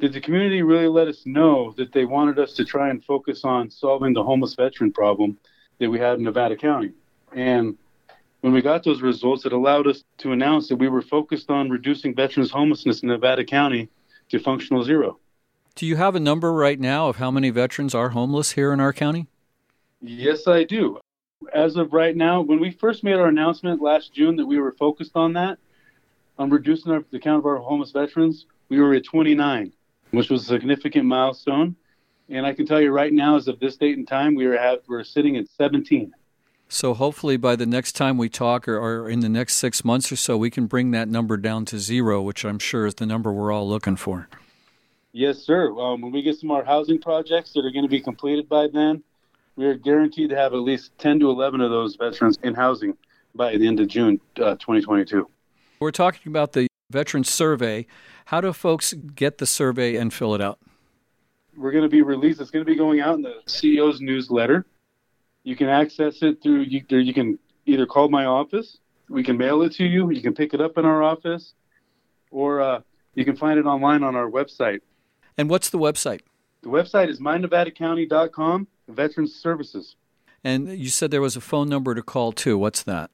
did 0.00 0.12
the 0.12 0.20
community 0.20 0.62
really 0.62 0.88
let 0.88 1.08
us 1.08 1.22
know 1.26 1.74
that 1.76 1.92
they 1.92 2.04
wanted 2.04 2.38
us 2.38 2.54
to 2.54 2.64
try 2.64 2.90
and 2.90 3.04
focus 3.04 3.44
on 3.44 3.70
solving 3.70 4.12
the 4.12 4.22
homeless 4.22 4.54
veteran 4.54 4.92
problem 4.92 5.38
that 5.78 5.90
we 5.90 5.98
had 5.98 6.18
in 6.18 6.24
Nevada 6.24 6.56
County? 6.56 6.92
And 7.32 7.76
when 8.40 8.52
we 8.52 8.62
got 8.62 8.84
those 8.84 9.02
results, 9.02 9.44
it 9.44 9.52
allowed 9.52 9.86
us 9.86 10.04
to 10.18 10.32
announce 10.32 10.68
that 10.68 10.76
we 10.76 10.88
were 10.88 11.02
focused 11.02 11.50
on 11.50 11.70
reducing 11.70 12.14
veterans' 12.14 12.50
homelessness 12.50 13.02
in 13.02 13.08
Nevada 13.08 13.44
County 13.44 13.88
to 14.30 14.38
functional 14.38 14.84
zero. 14.84 15.18
Do 15.74 15.86
you 15.86 15.96
have 15.96 16.14
a 16.14 16.20
number 16.20 16.52
right 16.52 16.78
now 16.78 17.08
of 17.08 17.16
how 17.16 17.30
many 17.30 17.50
veterans 17.50 17.94
are 17.94 18.10
homeless 18.10 18.52
here 18.52 18.72
in 18.72 18.80
our 18.80 18.92
county? 18.92 19.26
Yes, 20.00 20.46
I 20.46 20.64
do. 20.64 20.98
As 21.52 21.76
of 21.76 21.92
right 21.92 22.16
now, 22.16 22.40
when 22.40 22.60
we 22.60 22.70
first 22.70 23.04
made 23.04 23.14
our 23.14 23.28
announcement 23.28 23.80
last 23.80 24.12
June 24.12 24.36
that 24.36 24.46
we 24.46 24.58
were 24.58 24.72
focused 24.72 25.12
on 25.14 25.32
that, 25.34 25.58
on 26.38 26.50
reducing 26.50 26.92
our, 26.92 27.04
the 27.10 27.18
count 27.18 27.38
of 27.38 27.46
our 27.46 27.56
homeless 27.56 27.92
veterans, 27.92 28.46
we 28.68 28.80
were 28.80 28.94
at 28.94 29.04
29, 29.04 29.72
which 30.10 30.30
was 30.30 30.42
a 30.42 30.46
significant 30.46 31.04
milestone. 31.04 31.74
And 32.28 32.44
I 32.44 32.52
can 32.52 32.66
tell 32.66 32.80
you 32.80 32.90
right 32.90 33.12
now, 33.12 33.36
as 33.36 33.48
of 33.48 33.58
this 33.58 33.76
date 33.76 33.96
and 33.96 34.06
time, 34.06 34.34
we 34.34 34.46
are 34.46 34.56
at, 34.56 34.82
we're 34.88 35.04
sitting 35.04 35.36
at 35.36 35.48
17. 35.48 36.12
So 36.68 36.92
hopefully 36.92 37.38
by 37.38 37.56
the 37.56 37.64
next 37.64 37.92
time 37.92 38.18
we 38.18 38.28
talk 38.28 38.68
or, 38.68 38.78
or, 38.78 39.08
in 39.08 39.20
the 39.20 39.28
next 39.28 39.54
six 39.54 39.84
months 39.84 40.12
or 40.12 40.16
so, 40.16 40.36
we 40.36 40.50
can 40.50 40.66
bring 40.66 40.90
that 40.90 41.08
number 41.08 41.38
down 41.38 41.64
to 41.66 41.78
zero, 41.78 42.20
which 42.20 42.44
I'm 42.44 42.58
sure 42.58 42.84
is 42.86 42.94
the 42.94 43.06
number 43.06 43.32
we're 43.32 43.50
all 43.50 43.66
looking 43.66 43.96
for. 43.96 44.28
Yes, 45.12 45.38
sir. 45.38 45.72
Um, 45.78 46.02
when 46.02 46.12
we 46.12 46.20
get 46.20 46.38
some 46.38 46.48
more 46.48 46.62
housing 46.62 47.00
projects 47.00 47.54
that 47.54 47.64
are 47.64 47.70
going 47.70 47.84
to 47.84 47.88
be 47.88 48.00
completed 48.00 48.48
by 48.48 48.68
then, 48.68 49.02
we 49.56 49.64
are 49.64 49.74
guaranteed 49.74 50.28
to 50.30 50.36
have 50.36 50.52
at 50.52 50.60
least 50.60 50.96
10 50.98 51.20
to 51.20 51.30
11 51.30 51.62
of 51.62 51.70
those 51.70 51.96
veterans 51.96 52.38
in 52.42 52.54
housing 52.54 52.96
by 53.34 53.56
the 53.56 53.66
end 53.66 53.80
of 53.80 53.88
June 53.88 54.20
uh, 54.36 54.54
2022. 54.56 55.28
We're 55.80 55.90
talking 55.90 56.30
about 56.30 56.52
the 56.52 56.68
veteran 56.90 57.24
survey. 57.24 57.86
How 58.26 58.42
do 58.42 58.52
folks 58.52 58.92
get 58.92 59.38
the 59.38 59.46
survey 59.46 59.96
and 59.96 60.12
fill 60.12 60.34
it 60.34 60.42
out? 60.42 60.58
We're 61.56 61.72
going 61.72 61.82
to 61.82 61.88
be 61.88 62.02
released. 62.02 62.40
It's 62.40 62.50
going 62.50 62.64
to 62.64 62.70
be 62.70 62.76
going 62.76 63.00
out 63.00 63.14
in 63.14 63.22
the 63.22 63.40
CEO's 63.46 64.00
newsletter. 64.00 64.66
You 65.48 65.56
can 65.56 65.70
access 65.70 66.20
it 66.20 66.42
through, 66.42 66.64
you, 66.64 66.84
you 66.90 67.14
can 67.14 67.38
either 67.64 67.86
call 67.86 68.10
my 68.10 68.26
office, 68.26 68.80
we 69.08 69.24
can 69.24 69.38
mail 69.38 69.62
it 69.62 69.72
to 69.76 69.84
you, 69.84 70.10
you 70.10 70.20
can 70.20 70.34
pick 70.34 70.52
it 70.52 70.60
up 70.60 70.76
in 70.76 70.84
our 70.84 71.02
office, 71.02 71.54
or 72.30 72.60
uh, 72.60 72.80
you 73.14 73.24
can 73.24 73.34
find 73.34 73.58
it 73.58 73.64
online 73.64 74.02
on 74.02 74.14
our 74.14 74.30
website. 74.30 74.80
And 75.38 75.48
what's 75.48 75.70
the 75.70 75.78
website? 75.78 76.20
The 76.60 76.68
website 76.68 77.08
is 77.08 77.18
mynevadacounty.com, 77.18 78.68
Veterans 78.88 79.36
Services. 79.36 79.96
And 80.44 80.68
you 80.68 80.90
said 80.90 81.10
there 81.10 81.22
was 81.22 81.34
a 81.34 81.40
phone 81.40 81.70
number 81.70 81.94
to 81.94 82.02
call 82.02 82.32
too. 82.32 82.58
What's 82.58 82.82
that? 82.82 83.10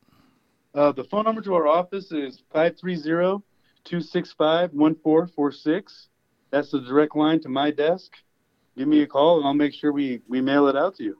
Uh, 0.75 0.91
the 0.91 1.05
phone 1.05 1.27
number 1.27 1.41
to 1.41 1.55
our 1.55 1.69
office 1.69 2.11
is 2.11 2.43
530 2.53 3.45
265 3.85 4.73
1446. 4.73 6.09
That's 6.51 6.73
the 6.73 6.81
direct 6.81 7.15
line 7.15 7.41
to 7.43 7.49
my 7.49 7.71
desk. 7.71 8.11
Give 8.77 8.89
me 8.89 9.03
a 9.03 9.07
call 9.07 9.39
and 9.39 9.47
I'll 9.47 9.55
make 9.55 9.73
sure 9.73 9.93
we, 9.93 10.21
we 10.27 10.41
mail 10.41 10.67
it 10.67 10.75
out 10.75 10.97
to 10.97 11.05
you. 11.05 11.19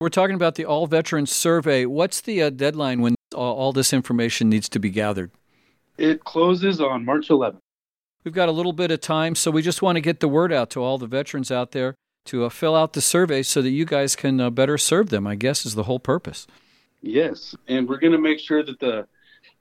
We're 0.00 0.08
talking 0.08 0.34
about 0.34 0.54
the 0.54 0.64
All 0.64 0.86
Veterans 0.86 1.30
Survey. 1.30 1.84
What's 1.84 2.22
the 2.22 2.42
uh, 2.42 2.48
deadline 2.48 3.02
when 3.02 3.16
all, 3.34 3.54
all 3.54 3.72
this 3.74 3.92
information 3.92 4.48
needs 4.48 4.66
to 4.70 4.80
be 4.80 4.88
gathered? 4.88 5.30
It 5.98 6.24
closes 6.24 6.80
on 6.80 7.04
March 7.04 7.28
11th. 7.28 7.58
We've 8.24 8.32
got 8.32 8.48
a 8.48 8.52
little 8.52 8.72
bit 8.72 8.90
of 8.90 9.02
time, 9.02 9.34
so 9.34 9.50
we 9.50 9.60
just 9.60 9.82
want 9.82 9.96
to 9.96 10.00
get 10.00 10.20
the 10.20 10.28
word 10.28 10.54
out 10.54 10.70
to 10.70 10.82
all 10.82 10.96
the 10.96 11.06
veterans 11.06 11.52
out 11.52 11.72
there 11.72 11.94
to 12.24 12.46
uh, 12.46 12.48
fill 12.48 12.74
out 12.74 12.94
the 12.94 13.02
survey 13.02 13.42
so 13.42 13.60
that 13.60 13.68
you 13.68 13.84
guys 13.84 14.16
can 14.16 14.40
uh, 14.40 14.48
better 14.48 14.78
serve 14.78 15.10
them, 15.10 15.26
I 15.26 15.34
guess, 15.34 15.66
is 15.66 15.74
the 15.74 15.82
whole 15.82 16.00
purpose. 16.00 16.46
Yes, 17.02 17.54
and 17.68 17.86
we're 17.86 17.98
going 17.98 18.12
to 18.14 18.18
make 18.18 18.38
sure 18.38 18.62
that 18.62 18.80
the 18.80 19.06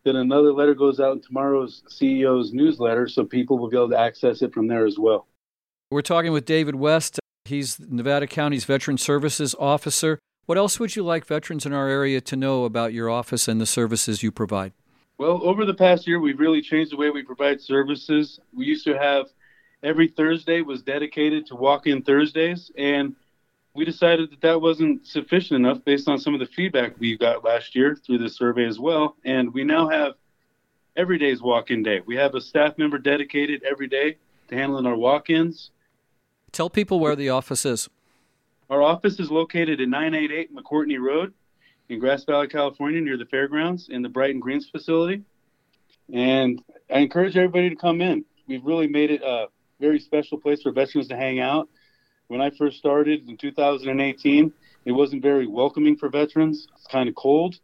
that 0.06 0.16
another 0.16 0.54
letter 0.54 0.74
goes 0.74 1.02
out 1.02 1.18
in 1.18 1.22
tomorrow's 1.22 1.84
CEO's 1.90 2.54
newsletter 2.54 3.10
so 3.10 3.26
people 3.26 3.58
will 3.58 3.70
be 3.70 3.76
able 3.76 3.90
to 3.90 4.00
access 4.00 4.42
it 4.42 4.54
from 4.54 4.68
there 4.68 4.86
as 4.86 4.98
well. 4.98 5.28
We're 5.92 6.02
talking 6.02 6.32
with 6.32 6.46
David 6.46 6.76
West. 6.76 7.20
He's 7.44 7.78
Nevada 7.78 8.26
County's 8.26 8.64
Veteran 8.64 8.98
Services 8.98 9.54
Officer. 9.60 10.18
What 10.50 10.58
else 10.58 10.80
would 10.80 10.96
you 10.96 11.04
like 11.04 11.28
veterans 11.28 11.68
in 11.68 11.74
our 11.74 11.88
area 11.88 12.20
to 12.22 12.36
know 12.36 12.66
about 12.66 12.92
your 12.92 13.08
office 13.08 13.48
and 13.48 13.62
the 13.62 13.68
services 13.68 14.24
you 14.24 14.32
provide? 14.32 14.74
Well, 15.20 15.40
over 15.44 15.64
the 15.64 15.76
past 15.76 16.08
year, 16.08 16.20
we've 16.20 16.40
really 16.40 16.64
changed 16.64 16.92
the 16.92 16.98
way 16.98 17.12
we 17.12 17.22
provide 17.22 17.62
services. 17.62 18.40
We 18.52 18.66
used 18.66 18.84
to 18.86 18.98
have 18.98 19.28
every 19.84 20.08
Thursday 20.08 20.62
was 20.62 20.82
dedicated 20.82 21.46
to 21.46 21.56
walk-in 21.56 22.02
Thursdays, 22.02 22.72
and 22.80 23.16
we 23.76 23.86
decided 23.86 24.32
that 24.32 24.42
that 24.42 24.60
wasn't 24.60 25.06
sufficient 25.06 25.64
enough 25.64 25.86
based 25.86 26.08
on 26.08 26.18
some 26.18 26.34
of 26.34 26.40
the 26.40 26.48
feedback 26.48 26.96
we 26.98 27.16
got 27.16 27.44
last 27.44 27.76
year 27.76 27.96
through 27.96 28.18
the 28.18 28.30
survey 28.30 28.66
as 28.66 28.80
well. 28.80 29.18
And 29.26 29.54
we 29.54 29.64
now 29.64 29.88
have 29.88 30.14
every 30.96 31.20
day's 31.20 31.44
walk-in 31.44 31.84
day. 31.84 32.02
We 32.04 32.16
have 32.16 32.34
a 32.34 32.42
staff 32.42 32.76
member 32.80 32.98
dedicated 32.98 33.62
every 33.70 33.88
day 33.88 34.18
to 34.48 34.56
handling 34.56 34.88
our 34.88 34.98
walk-ins. 34.98 35.70
Tell 36.52 36.72
people 36.72 37.00
where 37.00 37.16
the 37.16 37.30
office 37.30 37.68
is. 37.68 37.88
Our 38.70 38.84
office 38.84 39.20
is 39.20 39.32
located 39.32 39.82
at 39.82 39.90
988 39.90 40.56
McCourtney 40.56 41.00
Road 41.00 41.34
in 41.90 42.00
Grass 42.00 42.24
Valley, 42.26 42.48
California, 42.48 43.02
near 43.02 43.18
the 43.18 43.26
fairgrounds 43.26 43.90
in 43.90 44.04
the 44.04 44.10
Brighton 44.10 44.40
Greens 44.40 44.70
facility. 44.70 45.24
And 46.14 46.62
I 46.94 47.00
encourage 47.00 47.36
everybody 47.36 47.72
to 47.72 47.76
come 47.76 48.00
in. 48.00 48.26
We've 48.48 48.64
really 48.64 48.86
made 48.86 49.10
it 49.10 49.24
a 49.24 49.48
very 49.80 50.00
special 50.00 50.40
place 50.40 50.62
for 50.62 50.72
veterans 50.72 51.08
to 51.08 51.18
hang 51.18 51.40
out. 51.40 51.68
When 52.28 52.42
I 52.42 52.52
first 52.52 52.78
started 52.78 53.28
in 53.28 53.38
2018, 53.38 54.54
it 54.86 54.92
wasn't 54.92 55.24
very 55.24 55.48
welcoming 55.48 55.98
for 55.98 56.08
veterans. 56.10 56.68
It's 56.76 56.86
kind 56.86 57.10
of 57.10 57.16
cold. 57.16 57.56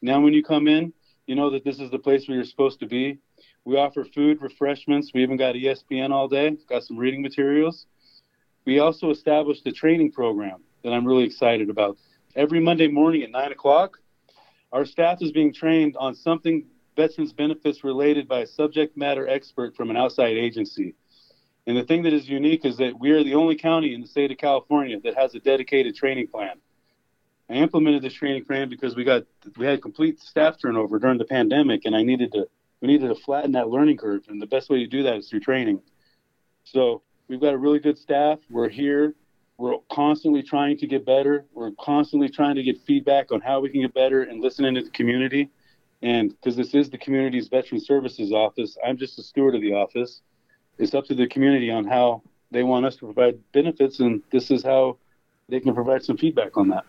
Now, 0.00 0.22
when 0.22 0.32
you 0.32 0.42
come 0.42 0.66
in, 0.66 0.94
you 1.26 1.34
know 1.34 1.50
that 1.50 1.64
this 1.64 1.78
is 1.78 1.90
the 1.90 1.98
place 1.98 2.26
where 2.26 2.36
you're 2.36 2.44
supposed 2.46 2.80
to 2.80 2.86
be. 2.86 3.18
We 3.66 3.76
offer 3.76 4.06
food, 4.14 4.40
refreshments. 4.40 5.12
We 5.12 5.22
even 5.24 5.36
got 5.36 5.56
ESPN 5.56 6.10
all 6.10 6.26
day, 6.26 6.56
got 6.70 6.84
some 6.84 6.96
reading 6.96 7.20
materials. 7.20 7.84
We 8.64 8.78
also 8.78 9.10
established 9.10 9.66
a 9.66 9.72
training 9.72 10.12
program 10.12 10.62
that 10.82 10.92
I'm 10.92 11.04
really 11.04 11.24
excited 11.24 11.68
about. 11.68 11.98
Every 12.34 12.60
Monday 12.60 12.88
morning 12.88 13.22
at 13.22 13.30
9 13.30 13.52
o'clock, 13.52 13.98
our 14.72 14.84
staff 14.84 15.18
is 15.20 15.32
being 15.32 15.52
trained 15.52 15.96
on 15.98 16.14
something 16.14 16.66
veterans 16.96 17.32
benefits 17.32 17.84
related 17.84 18.26
by 18.26 18.40
a 18.40 18.46
subject 18.46 18.96
matter 18.96 19.28
expert 19.28 19.76
from 19.76 19.90
an 19.90 19.96
outside 19.96 20.36
agency. 20.36 20.94
And 21.66 21.76
the 21.76 21.84
thing 21.84 22.02
that 22.02 22.12
is 22.12 22.28
unique 22.28 22.64
is 22.64 22.76
that 22.78 22.98
we 22.98 23.10
are 23.10 23.22
the 23.22 23.34
only 23.34 23.56
county 23.56 23.94
in 23.94 24.00
the 24.00 24.06
state 24.06 24.30
of 24.30 24.38
California 24.38 24.98
that 25.00 25.14
has 25.16 25.34
a 25.34 25.40
dedicated 25.40 25.94
training 25.94 26.28
plan. 26.28 26.56
I 27.48 27.54
implemented 27.54 28.02
this 28.02 28.14
training 28.14 28.44
plan 28.44 28.68
because 28.68 28.96
we 28.96 29.04
got 29.04 29.24
we 29.58 29.66
had 29.66 29.82
complete 29.82 30.20
staff 30.20 30.56
turnover 30.60 30.98
during 30.98 31.18
the 31.18 31.26
pandemic, 31.26 31.82
and 31.84 31.94
I 31.94 32.02
needed 32.02 32.32
to 32.32 32.48
we 32.80 32.88
needed 32.88 33.08
to 33.08 33.14
flatten 33.14 33.52
that 33.52 33.68
learning 33.68 33.98
curve. 33.98 34.24
And 34.28 34.40
the 34.40 34.46
best 34.46 34.70
way 34.70 34.78
to 34.78 34.86
do 34.86 35.02
that 35.02 35.16
is 35.16 35.28
through 35.28 35.40
training. 35.40 35.80
So 36.64 37.02
We've 37.28 37.40
got 37.40 37.54
a 37.54 37.58
really 37.58 37.78
good 37.78 37.98
staff. 37.98 38.38
We're 38.50 38.68
here. 38.68 39.14
We're 39.56 39.78
constantly 39.90 40.42
trying 40.42 40.78
to 40.78 40.86
get 40.86 41.06
better. 41.06 41.44
We're 41.54 41.70
constantly 41.80 42.28
trying 42.28 42.56
to 42.56 42.62
get 42.62 42.78
feedback 42.86 43.32
on 43.32 43.40
how 43.40 43.60
we 43.60 43.70
can 43.70 43.82
get 43.82 43.94
better 43.94 44.22
and 44.22 44.40
listening 44.40 44.74
to 44.74 44.82
the 44.82 44.90
community. 44.90 45.50
And 46.02 46.30
because 46.30 46.56
this 46.56 46.74
is 46.74 46.90
the 46.90 46.98
community's 46.98 47.48
veteran 47.48 47.80
services 47.80 48.32
office, 48.32 48.76
I'm 48.84 48.98
just 48.98 49.18
a 49.18 49.22
steward 49.22 49.54
of 49.54 49.62
the 49.62 49.72
office. 49.72 50.20
It's 50.76 50.92
up 50.92 51.06
to 51.06 51.14
the 51.14 51.26
community 51.26 51.70
on 51.70 51.86
how 51.86 52.22
they 52.50 52.62
want 52.62 52.84
us 52.84 52.96
to 52.96 53.06
provide 53.06 53.38
benefits, 53.52 54.00
and 54.00 54.22
this 54.30 54.50
is 54.50 54.62
how 54.62 54.98
they 55.48 55.60
can 55.60 55.74
provide 55.74 56.04
some 56.04 56.16
feedback 56.16 56.56
on 56.56 56.68
that. 56.68 56.84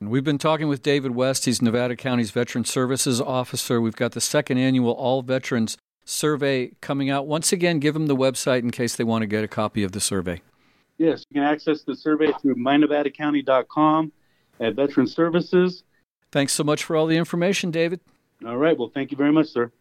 We've 0.00 0.24
been 0.24 0.38
talking 0.38 0.68
with 0.68 0.82
David 0.82 1.12
West. 1.12 1.44
He's 1.44 1.60
Nevada 1.60 1.96
County's 1.96 2.30
Veteran 2.30 2.64
Services 2.64 3.20
Officer. 3.20 3.80
We've 3.80 3.96
got 3.96 4.12
the 4.12 4.20
second 4.20 4.58
annual 4.58 4.92
All 4.92 5.22
Veterans 5.22 5.76
survey 6.04 6.72
coming 6.80 7.10
out. 7.10 7.26
Once 7.26 7.52
again, 7.52 7.78
give 7.78 7.94
them 7.94 8.06
the 8.06 8.16
website 8.16 8.60
in 8.60 8.70
case 8.70 8.96
they 8.96 9.04
want 9.04 9.22
to 9.22 9.26
get 9.26 9.44
a 9.44 9.48
copy 9.48 9.82
of 9.82 9.92
the 9.92 10.00
survey. 10.00 10.42
Yes, 10.98 11.24
you 11.30 11.40
can 11.40 11.44
access 11.44 11.82
the 11.82 11.96
survey 11.96 12.32
through 12.40 12.54
mynevadacounty.com 12.56 14.12
at 14.60 14.74
Veteran 14.74 15.06
Services. 15.06 15.82
Thanks 16.30 16.52
so 16.52 16.64
much 16.64 16.84
for 16.84 16.96
all 16.96 17.06
the 17.06 17.16
information, 17.16 17.70
David. 17.70 18.00
All 18.46 18.56
right. 18.56 18.76
Well, 18.76 18.90
thank 18.92 19.10
you 19.10 19.16
very 19.16 19.32
much, 19.32 19.48
sir. 19.48 19.72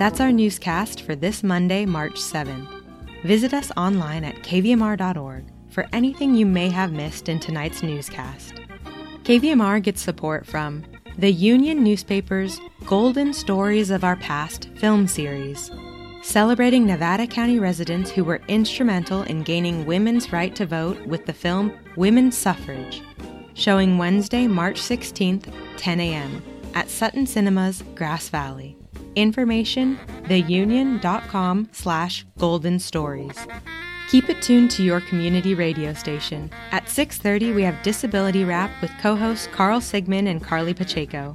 That's 0.00 0.18
our 0.18 0.32
newscast 0.32 1.02
for 1.02 1.14
this 1.14 1.42
Monday, 1.42 1.84
March 1.84 2.14
7th. 2.14 2.66
Visit 3.22 3.52
us 3.52 3.70
online 3.76 4.24
at 4.24 4.36
kvmr.org, 4.36 5.44
for 5.68 5.86
anything 5.92 6.34
you 6.34 6.46
may 6.46 6.70
have 6.70 6.90
missed 6.90 7.28
in 7.28 7.38
tonight's 7.38 7.82
newscast. 7.82 8.54
KVMR 9.24 9.82
gets 9.82 10.00
support 10.00 10.46
from 10.46 10.86
the 11.18 11.30
Union 11.30 11.84
Newspaper's 11.84 12.62
Golden 12.86 13.34
Stories 13.34 13.90
of 13.90 14.02
Our 14.02 14.16
Past 14.16 14.70
film 14.76 15.06
series, 15.06 15.70
celebrating 16.22 16.86
Nevada 16.86 17.26
County 17.26 17.58
residents 17.58 18.10
who 18.10 18.24
were 18.24 18.40
instrumental 18.48 19.24
in 19.24 19.42
gaining 19.42 19.84
women's 19.84 20.32
right 20.32 20.56
to 20.56 20.64
vote 20.64 20.98
with 21.08 21.26
the 21.26 21.34
film 21.34 21.78
Women's 21.96 22.38
Suffrage, 22.38 23.02
showing 23.52 23.98
Wednesday, 23.98 24.46
March 24.46 24.80
16th, 24.80 25.52
10 25.76 26.00
a.m. 26.00 26.42
at 26.72 26.88
Sutton 26.88 27.26
Cinemas, 27.26 27.82
Grass 27.94 28.30
Valley. 28.30 28.79
Information, 29.16 29.98
theunion.com 30.24 31.68
slash 31.72 32.26
golden 32.38 32.78
stories. 32.78 33.46
Keep 34.10 34.28
it 34.28 34.42
tuned 34.42 34.70
to 34.72 34.82
your 34.82 35.00
community 35.00 35.54
radio 35.54 35.94
station. 35.94 36.50
At 36.72 36.86
6.30, 36.86 37.54
we 37.54 37.62
have 37.62 37.80
Disability 37.82 38.44
Wrap 38.44 38.70
with 38.82 38.90
co-hosts 39.00 39.48
Carl 39.52 39.80
Sigman 39.80 40.28
and 40.28 40.42
Carly 40.42 40.74
Pacheco. 40.74 41.34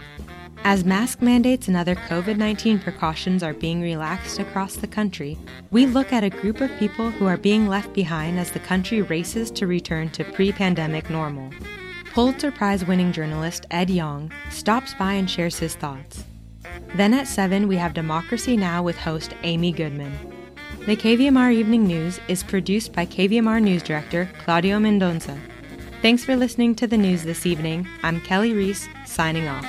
As 0.65 0.83
mask 0.83 1.21
mandates 1.21 1.67
and 1.67 1.77
other 1.77 1.95
COVID 1.95 2.37
19 2.37 2.79
precautions 2.79 3.43
are 3.43 3.53
being 3.53 3.81
relaxed 3.81 4.39
across 4.39 4.75
the 4.75 4.87
country, 4.87 5.37
we 5.69 5.85
look 5.85 6.11
at 6.11 6.23
a 6.23 6.29
group 6.29 6.59
of 6.59 6.75
people 6.79 7.11
who 7.11 7.27
are 7.27 7.37
being 7.37 7.67
left 7.67 7.93
behind 7.93 8.39
as 8.39 8.51
the 8.51 8.59
country 8.59 9.03
races 9.03 9.51
to 9.51 9.67
return 9.67 10.09
to 10.09 10.23
pre 10.23 10.51
pandemic 10.51 11.09
normal. 11.09 11.51
Pulitzer 12.13 12.51
Prize 12.51 12.83
winning 12.83 13.11
journalist 13.11 13.67
Ed 13.69 13.89
Yong 13.89 14.31
stops 14.49 14.93
by 14.95 15.13
and 15.13 15.29
shares 15.29 15.59
his 15.59 15.75
thoughts. 15.75 16.23
Then 16.95 17.13
at 17.13 17.27
7, 17.27 17.67
we 17.67 17.75
have 17.75 17.93
Democracy 17.93 18.55
Now! 18.55 18.81
with 18.81 18.95
host 18.95 19.33
Amy 19.43 19.73
Goodman. 19.73 20.17
The 20.85 20.95
KVMR 20.95 21.53
Evening 21.53 21.85
News 21.85 22.21
is 22.29 22.41
produced 22.41 22.93
by 22.93 23.05
KVMR 23.05 23.61
News 23.61 23.83
Director 23.83 24.29
Claudio 24.45 24.79
Mendonça. 24.79 25.37
Thanks 26.01 26.23
for 26.23 26.37
listening 26.37 26.73
to 26.75 26.87
the 26.87 26.95
news 26.97 27.23
this 27.23 27.45
evening. 27.45 27.85
I'm 28.01 28.21
Kelly 28.21 28.53
Reese, 28.53 28.87
signing 29.05 29.49
off. 29.49 29.65